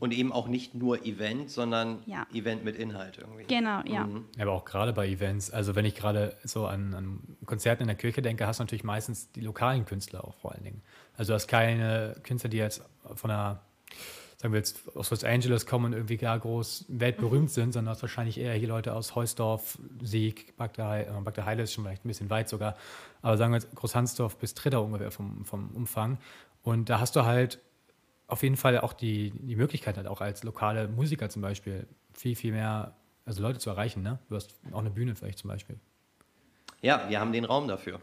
Und 0.00 0.12
eben 0.12 0.32
auch 0.32 0.48
nicht 0.48 0.74
nur 0.74 1.04
Event, 1.04 1.50
sondern 1.50 2.02
ja. 2.06 2.26
Event 2.32 2.64
mit 2.64 2.74
Inhalt 2.74 3.18
irgendwie. 3.18 3.44
Genau, 3.44 3.82
ja. 3.84 4.06
Mhm. 4.06 4.24
Aber 4.38 4.52
auch 4.52 4.64
gerade 4.64 4.94
bei 4.94 5.06
Events, 5.06 5.50
also 5.50 5.76
wenn 5.76 5.84
ich 5.84 5.94
gerade 5.94 6.36
so 6.42 6.66
an, 6.66 6.94
an 6.94 7.20
Konzerten 7.44 7.82
in 7.82 7.86
der 7.86 7.96
Kirche 7.96 8.22
denke, 8.22 8.46
hast 8.46 8.60
du 8.60 8.64
natürlich 8.64 8.82
meistens 8.82 9.30
die 9.32 9.42
lokalen 9.42 9.84
Künstler 9.84 10.24
auch 10.24 10.34
vor 10.36 10.52
allen 10.52 10.64
Dingen. 10.64 10.82
Also 11.16 11.32
du 11.32 11.34
hast 11.34 11.48
keine 11.48 12.16
Künstler, 12.22 12.48
die 12.48 12.56
jetzt 12.56 12.82
von 13.14 13.30
einer, 13.30 13.60
sagen 14.38 14.54
wir 14.54 14.58
jetzt, 14.58 14.80
aus 14.96 15.10
Los 15.10 15.22
Angeles 15.22 15.66
kommen 15.66 15.84
und 15.84 15.92
irgendwie 15.92 16.16
gar 16.16 16.38
groß 16.38 16.86
weltberühmt 16.88 17.50
sind, 17.50 17.72
sondern 17.72 17.92
hast 17.92 18.00
wahrscheinlich 18.00 18.38
eher 18.40 18.54
hier 18.54 18.68
Leute 18.68 18.94
aus 18.94 19.14
Heusdorf, 19.14 19.78
Sieg, 20.02 20.56
Bagda, 20.56 21.00
äh, 21.00 21.06
Bagda 21.22 21.44
Heile 21.44 21.64
ist 21.64 21.74
schon 21.74 21.84
vielleicht 21.84 22.06
ein 22.06 22.08
bisschen 22.08 22.30
weit 22.30 22.48
sogar, 22.48 22.74
aber 23.20 23.36
sagen 23.36 23.52
wir 23.52 23.58
jetzt 23.58 23.74
Großhansdorf 23.74 24.38
bis 24.38 24.54
Tritter 24.54 24.82
ungefähr 24.82 25.10
vom, 25.10 25.44
vom 25.44 25.68
Umfang. 25.74 26.16
Und 26.62 26.88
da 26.88 27.00
hast 27.00 27.16
du 27.16 27.24
halt 27.24 27.60
auf 28.30 28.42
jeden 28.42 28.56
Fall 28.56 28.78
auch 28.80 28.92
die, 28.92 29.32
die 29.32 29.56
Möglichkeit 29.56 29.96
hat, 29.96 30.06
auch 30.06 30.20
als 30.20 30.42
lokale 30.42 30.88
Musiker 30.88 31.28
zum 31.28 31.42
Beispiel 31.42 31.86
viel, 32.12 32.36
viel 32.36 32.52
mehr 32.52 32.96
also 33.24 33.42
Leute 33.42 33.58
zu 33.58 33.70
erreichen. 33.70 34.02
Ne? 34.02 34.18
Du 34.28 34.36
hast 34.36 34.54
auch 34.72 34.80
eine 34.80 34.90
Bühne 34.90 35.14
vielleicht 35.14 35.38
zum 35.38 35.48
Beispiel. 35.48 35.78
Ja, 36.82 37.08
wir 37.08 37.20
haben 37.20 37.32
den 37.32 37.44
Raum 37.44 37.68
dafür. 37.68 38.00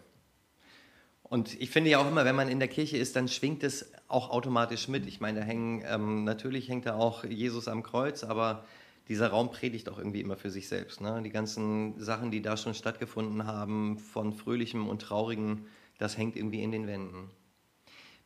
Und 1.24 1.60
ich 1.60 1.70
finde 1.72 1.90
ja 1.90 2.00
auch 2.00 2.08
immer, 2.08 2.24
wenn 2.24 2.36
man 2.36 2.48
in 2.48 2.60
der 2.60 2.70
Kirche 2.70 2.98
ist, 2.98 3.16
dann 3.16 3.28
schwingt 3.28 3.64
es 3.64 3.92
auch 4.08 4.30
automatisch 4.30 4.88
mit. 4.88 5.06
Ich 5.08 5.20
meine, 5.20 5.40
da 5.42 5.46
hängen, 5.46 5.84
ähm, 5.86 6.24
natürlich 6.24 6.70
hängt 6.70 6.86
da 6.86 6.96
auch 6.96 7.26
Jesus 7.26 7.68
am 7.68 7.84
Kreuz, 7.84 8.24
aber 8.24 8.64
dieser 9.10 9.30
Raum 9.30 9.52
predigt 9.52 9.90
auch 9.90 9.98
irgendwie 9.98 10.22
immer 10.22 10.38
für 10.38 10.50
sich 10.50 10.70
selbst. 10.70 11.02
Ne? 11.02 11.22
Die 11.24 11.30
ganzen 11.30 12.00
Sachen, 12.00 12.32
die 12.32 12.42
da 12.42 12.56
schon 12.56 12.74
stattgefunden 12.74 13.46
haben, 13.46 13.98
von 14.00 14.32
fröhlichem 14.34 14.88
und 14.88 15.02
traurigem, 15.02 15.66
das 15.98 16.18
hängt 16.18 16.36
irgendwie 16.38 16.62
in 16.62 16.72
den 16.72 16.88
Wänden. 16.88 17.30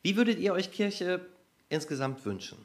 Wie 0.02 0.16
würdet 0.16 0.38
ihr 0.38 0.52
euch 0.52 0.70
Kirche 0.70 1.26
insgesamt 1.72 2.24
wünschen? 2.24 2.58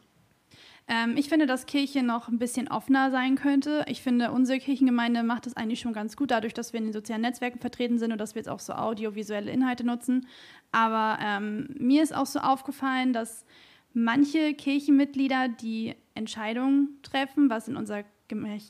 Ähm, 0.87 1.17
ich 1.17 1.27
finde, 1.27 1.47
dass 1.47 1.65
Kirche 1.65 2.01
noch 2.01 2.29
ein 2.29 2.39
bisschen 2.39 2.69
offener 2.69 3.11
sein 3.11 3.35
könnte. 3.35 3.83
Ich 3.87 4.01
finde, 4.01 4.31
unsere 4.31 4.59
Kirchengemeinde 4.59 5.23
macht 5.23 5.45
das 5.45 5.57
eigentlich 5.57 5.81
schon 5.81 5.93
ganz 5.93 6.15
gut, 6.15 6.31
dadurch, 6.31 6.53
dass 6.53 6.71
wir 6.71 6.79
in 6.79 6.85
den 6.85 6.93
sozialen 6.93 7.21
Netzwerken 7.21 7.59
vertreten 7.59 7.99
sind 7.99 8.11
und 8.11 8.19
dass 8.19 8.35
wir 8.35 8.39
jetzt 8.39 8.49
auch 8.49 8.59
so 8.59 8.73
audiovisuelle 8.73 9.51
Inhalte 9.51 9.85
nutzen. 9.85 10.27
Aber 10.71 11.19
ähm, 11.21 11.67
mir 11.77 12.03
ist 12.03 12.15
auch 12.15 12.25
so 12.25 12.39
aufgefallen, 12.39 13.11
dass 13.11 13.45
manche 13.93 14.53
Kirchenmitglieder, 14.53 15.49
die 15.49 15.95
Entscheidungen 16.13 16.99
treffen, 17.03 17.49
was 17.49 17.67
in 17.67 17.75
unserer 17.75 18.03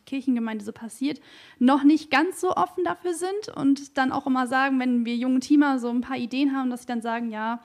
Kirchengemeinde 0.06 0.64
so 0.64 0.72
passiert, 0.72 1.20
noch 1.60 1.84
nicht 1.84 2.12
ganz 2.12 2.40
so 2.40 2.56
offen 2.56 2.84
dafür 2.84 3.14
sind 3.14 3.50
und 3.56 3.98
dann 3.98 4.12
auch 4.12 4.28
immer 4.28 4.48
sagen, 4.48 4.80
wenn 4.80 5.06
wir 5.06 5.16
jungen 5.16 5.42
Teamer 5.42 5.80
so 5.80 5.90
ein 5.90 6.02
paar 6.02 6.18
Ideen 6.18 6.56
haben, 6.56 6.70
dass 6.70 6.82
sie 6.82 6.88
dann 6.88 7.02
sagen, 7.02 7.32
ja, 7.32 7.62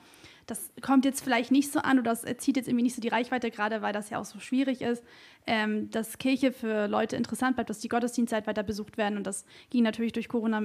das 0.47 0.73
kommt 0.81 1.05
jetzt 1.05 1.23
vielleicht 1.23 1.51
nicht 1.51 1.71
so 1.71 1.81
an 1.81 1.99
oder 1.99 2.11
das 2.11 2.25
zieht 2.39 2.57
jetzt 2.57 2.69
irgendwie 2.69 2.85
nicht 2.85 2.95
so 2.95 3.01
die 3.01 3.09
Reichweite, 3.09 3.51
gerade 3.51 3.83
weil 3.83 3.93
das 3.93 4.11
ja 4.11 4.19
auch 4.19 4.25
so 4.25 4.41
schwierig 4.41 4.83
ist, 4.83 5.03
ähm, 5.47 5.91
dass 5.91 6.19
Kirche 6.19 6.53
für 6.53 6.89
Leute 6.89 7.17
interessant 7.17 7.57
bleibt, 7.57 7.71
dass 7.71 7.81
die 7.81 7.89
Gottesdienstzeit 7.89 8.47
weiter 8.47 8.63
besucht 8.63 8.97
werden. 8.97 9.17
Und 9.17 9.27
das 9.27 9.45
ging 9.71 9.83
natürlich 9.83 10.13
durch 10.13 10.29
Corona 10.29 10.63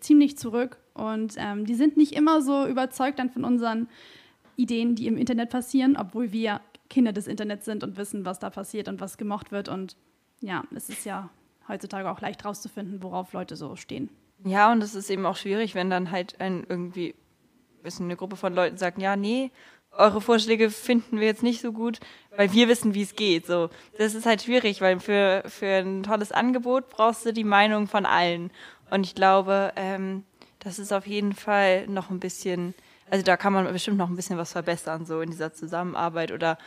ziemlich 0.00 0.38
zurück. 0.38 0.78
Und 0.94 1.34
ähm, 1.36 1.64
die 1.64 1.74
sind 1.74 1.96
nicht 1.96 2.12
immer 2.12 2.42
so 2.42 2.66
überzeugt 2.66 3.18
dann 3.18 3.30
von 3.30 3.44
unseren 3.44 3.88
Ideen, 4.56 4.94
die 4.94 5.06
im 5.06 5.16
Internet 5.16 5.50
passieren, 5.50 5.96
obwohl 5.96 6.32
wir 6.32 6.60
Kinder 6.90 7.12
des 7.12 7.26
Internets 7.26 7.64
sind 7.64 7.82
und 7.82 7.96
wissen, 7.96 8.24
was 8.24 8.38
da 8.38 8.50
passiert 8.50 8.88
und 8.88 9.00
was 9.00 9.18
gemocht 9.18 9.52
wird. 9.52 9.68
Und 9.68 9.96
ja, 10.40 10.64
es 10.74 10.88
ist 10.88 11.04
ja 11.04 11.30
heutzutage 11.68 12.10
auch 12.10 12.20
leicht 12.20 12.44
rauszufinden, 12.44 13.02
worauf 13.02 13.32
Leute 13.32 13.56
so 13.56 13.76
stehen. 13.76 14.10
Ja, 14.44 14.70
und 14.70 14.82
es 14.82 14.94
ist 14.94 15.08
eben 15.10 15.24
auch 15.24 15.36
schwierig, 15.36 15.74
wenn 15.74 15.88
dann 15.88 16.10
halt 16.10 16.40
ein 16.40 16.64
irgendwie 16.68 17.14
wissen, 17.84 18.04
eine 18.04 18.16
Gruppe 18.16 18.36
von 18.36 18.54
Leuten 18.54 18.76
sagt, 18.76 18.98
ja, 19.00 19.16
nee, 19.16 19.50
eure 19.96 20.20
Vorschläge 20.20 20.70
finden 20.70 21.20
wir 21.20 21.26
jetzt 21.26 21.42
nicht 21.42 21.60
so 21.60 21.72
gut, 21.72 22.00
weil 22.36 22.52
wir 22.52 22.68
wissen, 22.68 22.94
wie 22.94 23.02
es 23.02 23.14
geht. 23.14 23.46
So, 23.46 23.70
das 23.96 24.14
ist 24.14 24.26
halt 24.26 24.42
schwierig, 24.42 24.80
weil 24.80 24.98
für, 25.00 25.44
für 25.46 25.66
ein 25.66 26.02
tolles 26.02 26.32
Angebot 26.32 26.90
brauchst 26.90 27.24
du 27.26 27.32
die 27.32 27.44
Meinung 27.44 27.86
von 27.86 28.06
allen. 28.06 28.50
Und 28.90 29.04
ich 29.04 29.14
glaube, 29.14 29.72
ähm, 29.76 30.24
das 30.58 30.78
ist 30.78 30.92
auf 30.92 31.06
jeden 31.06 31.32
Fall 31.32 31.86
noch 31.86 32.10
ein 32.10 32.20
bisschen, 32.20 32.74
also 33.10 33.24
da 33.24 33.36
kann 33.36 33.52
man 33.52 33.70
bestimmt 33.72 33.98
noch 33.98 34.08
ein 34.08 34.16
bisschen 34.16 34.38
was 34.38 34.52
verbessern, 34.52 35.06
so 35.06 35.20
in 35.20 35.30
dieser 35.30 35.52
Zusammenarbeit 35.52 36.32
oder 36.32 36.58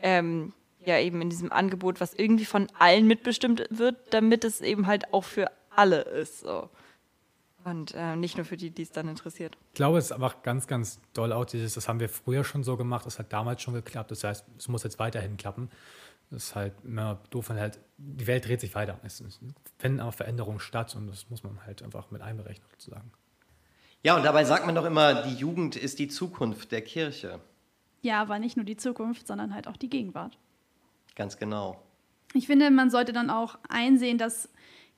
ähm, 0.00 0.52
ja 0.84 0.98
eben 0.98 1.20
in 1.20 1.30
diesem 1.30 1.52
Angebot, 1.52 2.00
was 2.00 2.14
irgendwie 2.14 2.44
von 2.44 2.68
allen 2.78 3.06
mitbestimmt 3.06 3.66
wird, 3.70 3.96
damit 4.10 4.44
es 4.44 4.60
eben 4.60 4.86
halt 4.86 5.12
auch 5.12 5.24
für 5.24 5.50
alle 5.70 6.00
ist. 6.00 6.40
So. 6.40 6.68
Und 7.64 7.94
äh, 7.94 8.16
nicht 8.16 8.36
nur 8.36 8.46
für 8.46 8.56
die, 8.56 8.70
die 8.70 8.82
es 8.82 8.90
dann 8.90 9.08
interessiert. 9.08 9.58
Ich 9.68 9.74
glaube, 9.74 9.98
es 9.98 10.06
ist 10.06 10.12
einfach 10.12 10.42
ganz, 10.42 10.66
ganz 10.66 10.98
doll 11.12 11.32
auch 11.32 11.44
dieses, 11.44 11.74
das 11.74 11.88
haben 11.88 12.00
wir 12.00 12.08
früher 12.08 12.42
schon 12.42 12.64
so 12.64 12.76
gemacht, 12.76 13.04
das 13.04 13.18
hat 13.18 13.32
damals 13.32 13.62
schon 13.62 13.74
geklappt. 13.74 14.10
Das 14.10 14.24
heißt, 14.24 14.46
es 14.58 14.68
muss 14.68 14.82
jetzt 14.82 14.98
weiterhin 14.98 15.36
klappen. 15.36 15.68
Das 16.30 16.44
ist 16.44 16.54
halt 16.54 16.72
immer 16.84 17.20
doof, 17.30 17.50
wenn 17.50 17.58
halt, 17.58 17.78
die 17.98 18.26
Welt 18.26 18.46
dreht 18.46 18.60
sich 18.60 18.74
weiter. 18.74 18.98
Es 19.02 19.22
finden 19.78 20.00
auch 20.00 20.14
Veränderungen 20.14 20.60
statt 20.60 20.94
und 20.94 21.08
das 21.08 21.28
muss 21.28 21.42
man 21.42 21.64
halt 21.66 21.82
einfach 21.82 22.10
mit 22.10 22.22
einberechnen 22.22 22.66
sozusagen. 22.70 23.10
Ja, 24.02 24.16
und 24.16 24.22
dabei 24.22 24.44
sagt 24.44 24.64
man 24.64 24.74
doch 24.74 24.86
immer, 24.86 25.22
die 25.22 25.34
Jugend 25.34 25.76
ist 25.76 25.98
die 25.98 26.08
Zukunft 26.08 26.72
der 26.72 26.82
Kirche. 26.82 27.40
Ja, 28.00 28.22
aber 28.22 28.38
nicht 28.38 28.56
nur 28.56 28.64
die 28.64 28.76
Zukunft, 28.76 29.26
sondern 29.26 29.54
halt 29.54 29.68
auch 29.68 29.76
die 29.76 29.90
Gegenwart. 29.90 30.38
Ganz 31.16 31.36
genau. 31.36 31.82
Ich 32.32 32.46
finde, 32.46 32.70
man 32.70 32.90
sollte 32.90 33.12
dann 33.12 33.28
auch 33.28 33.58
einsehen, 33.68 34.16
dass 34.16 34.48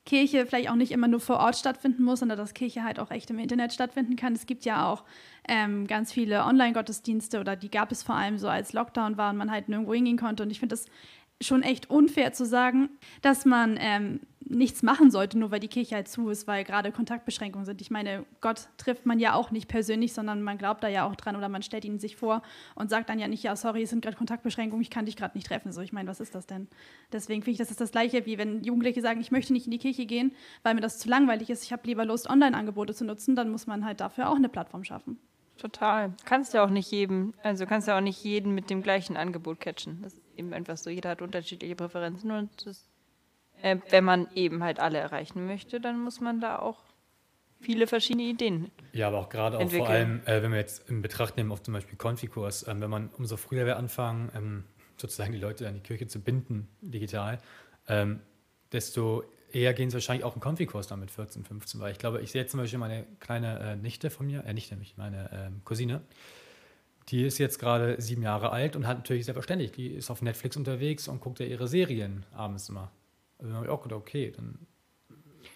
Kirche 0.05 0.45
vielleicht 0.45 0.69
auch 0.69 0.75
nicht 0.75 0.91
immer 0.91 1.07
nur 1.07 1.19
vor 1.19 1.37
Ort 1.37 1.55
stattfinden 1.55 2.03
muss, 2.03 2.19
sondern 2.19 2.37
dass 2.37 2.53
Kirche 2.53 2.83
halt 2.83 2.99
auch 2.99 3.09
echt 3.09 3.29
im 3.29 3.39
Internet 3.39 3.73
stattfinden 3.73 4.15
kann. 4.15 4.33
Es 4.33 4.45
gibt 4.45 4.65
ja 4.65 4.89
auch 4.89 5.03
ähm, 5.47 5.87
ganz 5.87 6.11
viele 6.11 6.43
Online-Gottesdienste 6.43 7.39
oder 7.39 7.55
die 7.55 7.71
gab 7.71 7.91
es 7.91 8.03
vor 8.03 8.15
allem 8.15 8.37
so, 8.37 8.49
als 8.49 8.73
Lockdown 8.73 9.17
war 9.17 9.31
und 9.31 9.37
man 9.37 9.51
halt 9.51 9.69
nirgendwo 9.69 9.93
hingehen 9.93 10.17
konnte. 10.17 10.43
Und 10.43 10.51
ich 10.51 10.59
finde 10.59 10.73
das 10.73 10.87
schon 11.41 11.63
echt 11.63 11.89
unfair 11.89 12.33
zu 12.33 12.45
sagen, 12.45 12.89
dass 13.21 13.45
man 13.45 13.77
ähm, 13.79 14.19
nichts 14.45 14.83
machen 14.83 15.11
sollte, 15.11 15.37
nur 15.37 15.51
weil 15.51 15.59
die 15.59 15.67
Kirche 15.67 15.95
halt 15.95 16.07
zu 16.07 16.29
ist, 16.29 16.47
weil 16.47 16.63
gerade 16.63 16.91
Kontaktbeschränkungen 16.91 17.65
sind. 17.65 17.81
Ich 17.81 17.91
meine, 17.91 18.25
Gott 18.41 18.69
trifft 18.77 19.05
man 19.05 19.19
ja 19.19 19.33
auch 19.33 19.51
nicht 19.51 19.67
persönlich, 19.67 20.13
sondern 20.13 20.41
man 20.41 20.57
glaubt 20.57 20.83
da 20.83 20.87
ja 20.87 21.05
auch 21.05 21.15
dran 21.15 21.35
oder 21.35 21.49
man 21.49 21.61
stellt 21.61 21.85
ihn 21.85 21.99
sich 21.99 22.15
vor 22.15 22.41
und 22.75 22.89
sagt 22.89 23.09
dann 23.09 23.19
ja 23.19 23.27
nicht, 23.27 23.43
ja, 23.43 23.55
sorry, 23.55 23.83
es 23.83 23.89
sind 23.89 24.01
gerade 24.01 24.17
Kontaktbeschränkungen, 24.17 24.81
ich 24.81 24.89
kann 24.89 25.05
dich 25.05 25.15
gerade 25.15 25.37
nicht 25.37 25.47
treffen. 25.47 25.71
So, 25.71 25.81
ich 25.81 25.93
meine, 25.93 26.09
was 26.09 26.19
ist 26.19 26.35
das 26.35 26.45
denn? 26.45 26.67
Deswegen 27.11 27.41
finde 27.41 27.53
ich, 27.53 27.57
das 27.57 27.71
ist 27.71 27.81
das 27.81 27.91
Gleiche, 27.91 28.25
wie 28.25 28.37
wenn 28.37 28.63
Jugendliche 28.63 29.01
sagen, 29.01 29.21
ich 29.21 29.31
möchte 29.31 29.53
nicht 29.53 29.65
in 29.65 29.71
die 29.71 29.79
Kirche 29.79 30.05
gehen, 30.05 30.33
weil 30.63 30.75
mir 30.75 30.81
das 30.81 30.99
zu 30.99 31.09
langweilig 31.09 31.49
ist, 31.49 31.63
ich 31.63 31.71
habe 31.71 31.83
lieber 31.85 32.05
Lust, 32.05 32.29
Online-Angebote 32.29 32.93
zu 32.93 33.05
nutzen, 33.05 33.35
dann 33.35 33.49
muss 33.49 33.67
man 33.67 33.85
halt 33.85 33.99
dafür 33.99 34.29
auch 34.29 34.35
eine 34.35 34.49
Plattform 34.49 34.83
schaffen. 34.83 35.17
Total. 35.57 36.13
Kannst 36.25 36.53
ja 36.53 36.65
auch 36.65 36.69
nicht 36.69 36.91
jedem, 36.91 37.33
also 37.43 37.65
kannst 37.65 37.87
ja 37.87 37.97
auch 37.97 38.01
nicht 38.01 38.23
jeden 38.23 38.55
mit 38.55 38.69
dem 38.69 38.81
gleichen 38.81 39.15
Angebot 39.15 39.59
catchen. 39.59 40.01
Das 40.01 40.13
ist 40.13 40.21
eben 40.35 40.51
einfach 40.53 40.77
so, 40.77 40.89
jeder 40.89 41.11
hat 41.11 41.21
unterschiedliche 41.21 41.75
Präferenzen 41.75 42.31
und 42.31 42.65
das 42.65 42.89
äh, 43.63 43.77
wenn 43.89 44.03
man 44.03 44.27
eben 44.35 44.61
halt 44.61 44.79
alle 44.79 44.99
erreichen 44.99 45.47
möchte, 45.47 45.79
dann 45.79 45.99
muss 45.99 46.19
man 46.19 46.41
da 46.41 46.59
auch 46.59 46.77
viele 47.61 47.87
verschiedene 47.87 48.23
Ideen. 48.23 48.69
Ja, 48.91 49.07
aber 49.07 49.19
auch 49.19 49.29
gerade 49.29 49.57
auch 49.57 49.69
vor 49.71 49.87
allem, 49.87 50.21
äh, 50.25 50.43
wenn 50.43 50.51
wir 50.51 50.59
jetzt 50.59 50.89
in 50.89 51.01
Betracht 51.01 51.37
nehmen, 51.37 51.51
auf 51.51 51.63
zum 51.63 51.73
Beispiel 51.73 51.97
Konfikurs, 51.97 52.63
äh, 52.63 52.75
wenn 52.77 52.89
man 52.89 53.09
umso 53.17 53.37
früher 53.37 53.65
wir 53.65 53.77
anfangen, 53.77 54.29
ähm, 54.35 54.63
sozusagen 54.97 55.31
die 55.31 55.39
Leute 55.39 55.67
an 55.67 55.75
die 55.75 55.79
Kirche 55.79 56.07
zu 56.07 56.19
binden, 56.19 56.67
digital, 56.81 57.39
ähm, 57.87 58.19
desto 58.73 59.23
eher 59.53 59.73
gehen 59.73 59.89
sie 59.89 59.95
wahrscheinlich 59.95 60.25
auch 60.25 60.33
einen 60.33 60.41
Konfikurs 60.41 60.87
dann 60.87 60.99
mit 60.99 61.09
14, 61.09 61.45
15, 61.45 61.79
weil 61.79 61.93
ich 61.93 61.99
glaube, 61.99 62.21
ich 62.21 62.31
sehe 62.31 62.41
jetzt 62.41 62.51
zum 62.51 62.59
Beispiel 62.59 62.79
meine 62.79 63.05
kleine 63.21 63.59
äh, 63.59 63.75
Nichte 63.77 64.09
von 64.09 64.25
mir, 64.25 64.43
äh, 64.43 64.53
nicht 64.53 64.71
nämlich 64.71 64.97
meine 64.97 65.29
ähm, 65.31 65.61
Cousine, 65.63 66.01
die 67.09 67.25
ist 67.25 67.37
jetzt 67.37 67.59
gerade 67.59 68.01
sieben 68.01 68.23
Jahre 68.23 68.51
alt 68.51 68.75
und 68.75 68.87
hat 68.87 68.97
natürlich 68.97 69.23
selbstverständlich, 69.23 69.71
die 69.71 69.87
ist 69.87 70.09
auf 70.09 70.21
Netflix 70.21 70.57
unterwegs 70.57 71.07
und 71.07 71.21
guckt 71.21 71.39
ja 71.39 71.45
ihre 71.45 71.69
Serien 71.69 72.25
abends 72.33 72.67
immer. 72.67 72.91
Also 73.43 73.55
habe 73.55 73.65
ich 73.65 73.71
auch 73.71 73.83
gedacht, 73.83 73.99
okay, 73.99 74.33
dann. 74.35 74.57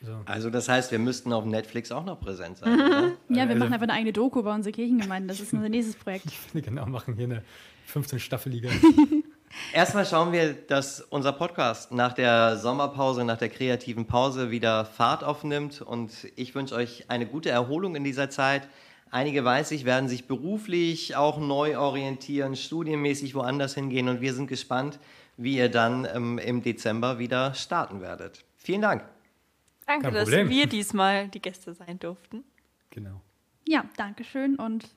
So. 0.03 0.19
Also 0.25 0.49
das 0.49 0.67
heißt, 0.67 0.91
wir 0.91 0.99
müssten 0.99 1.31
auf 1.31 1.45
Netflix 1.45 1.91
auch 1.91 2.03
noch 2.03 2.19
präsent 2.19 2.57
sein, 2.57 2.73
oder? 2.79 3.13
Ja, 3.29 3.35
wir 3.35 3.41
also, 3.41 3.55
machen 3.55 3.73
einfach 3.73 3.83
eine 3.83 3.93
eigene 3.93 4.13
Doku 4.13 4.43
bei 4.43 4.53
unsere 4.53 4.73
Kirchengemeinden. 4.73 5.27
Das 5.27 5.39
ist 5.39 5.53
unser 5.53 5.69
nächstes 5.69 5.95
Projekt. 5.95 6.27
genau, 6.53 6.85
machen 6.85 7.15
hier 7.15 7.25
eine 7.25 7.43
15-staffelige 7.91 8.69
Erstmal 9.73 10.05
schauen 10.05 10.33
wir, 10.33 10.53
dass 10.53 10.99
unser 10.99 11.31
Podcast 11.31 11.93
nach 11.93 12.11
der 12.11 12.57
Sommerpause, 12.57 13.23
nach 13.23 13.37
der 13.37 13.47
kreativen 13.47 14.05
Pause 14.05 14.51
wieder 14.51 14.83
Fahrt 14.83 15.23
aufnimmt. 15.23 15.81
Und 15.81 16.11
ich 16.35 16.53
wünsche 16.53 16.75
euch 16.75 17.05
eine 17.07 17.25
gute 17.25 17.49
Erholung 17.49 17.95
in 17.95 18.03
dieser 18.03 18.29
Zeit. 18.29 18.67
Einige 19.09 19.45
weiß 19.45 19.71
ich, 19.71 19.85
werden 19.85 20.09
sich 20.09 20.27
beruflich 20.27 21.15
auch 21.15 21.39
neu 21.39 21.77
orientieren, 21.79 22.57
studienmäßig 22.57 23.35
woanders 23.35 23.73
hingehen. 23.73 24.09
Und 24.09 24.19
wir 24.19 24.33
sind 24.33 24.47
gespannt, 24.47 24.99
wie 25.37 25.55
ihr 25.55 25.69
dann 25.69 26.07
ähm, 26.13 26.37
im 26.39 26.61
Dezember 26.61 27.19
wieder 27.19 27.53
starten 27.53 28.01
werdet. 28.01 28.43
Vielen 28.55 28.81
Dank. 28.81 29.05
Danke, 29.85 30.11
dass 30.11 30.29
wir 30.29 30.67
diesmal 30.67 31.29
die 31.29 31.41
Gäste 31.41 31.73
sein 31.73 31.97
durften. 31.99 32.43
Genau. 32.89 33.21
Ja, 33.65 33.85
danke 33.95 34.23
schön 34.23 34.55
und 34.55 34.85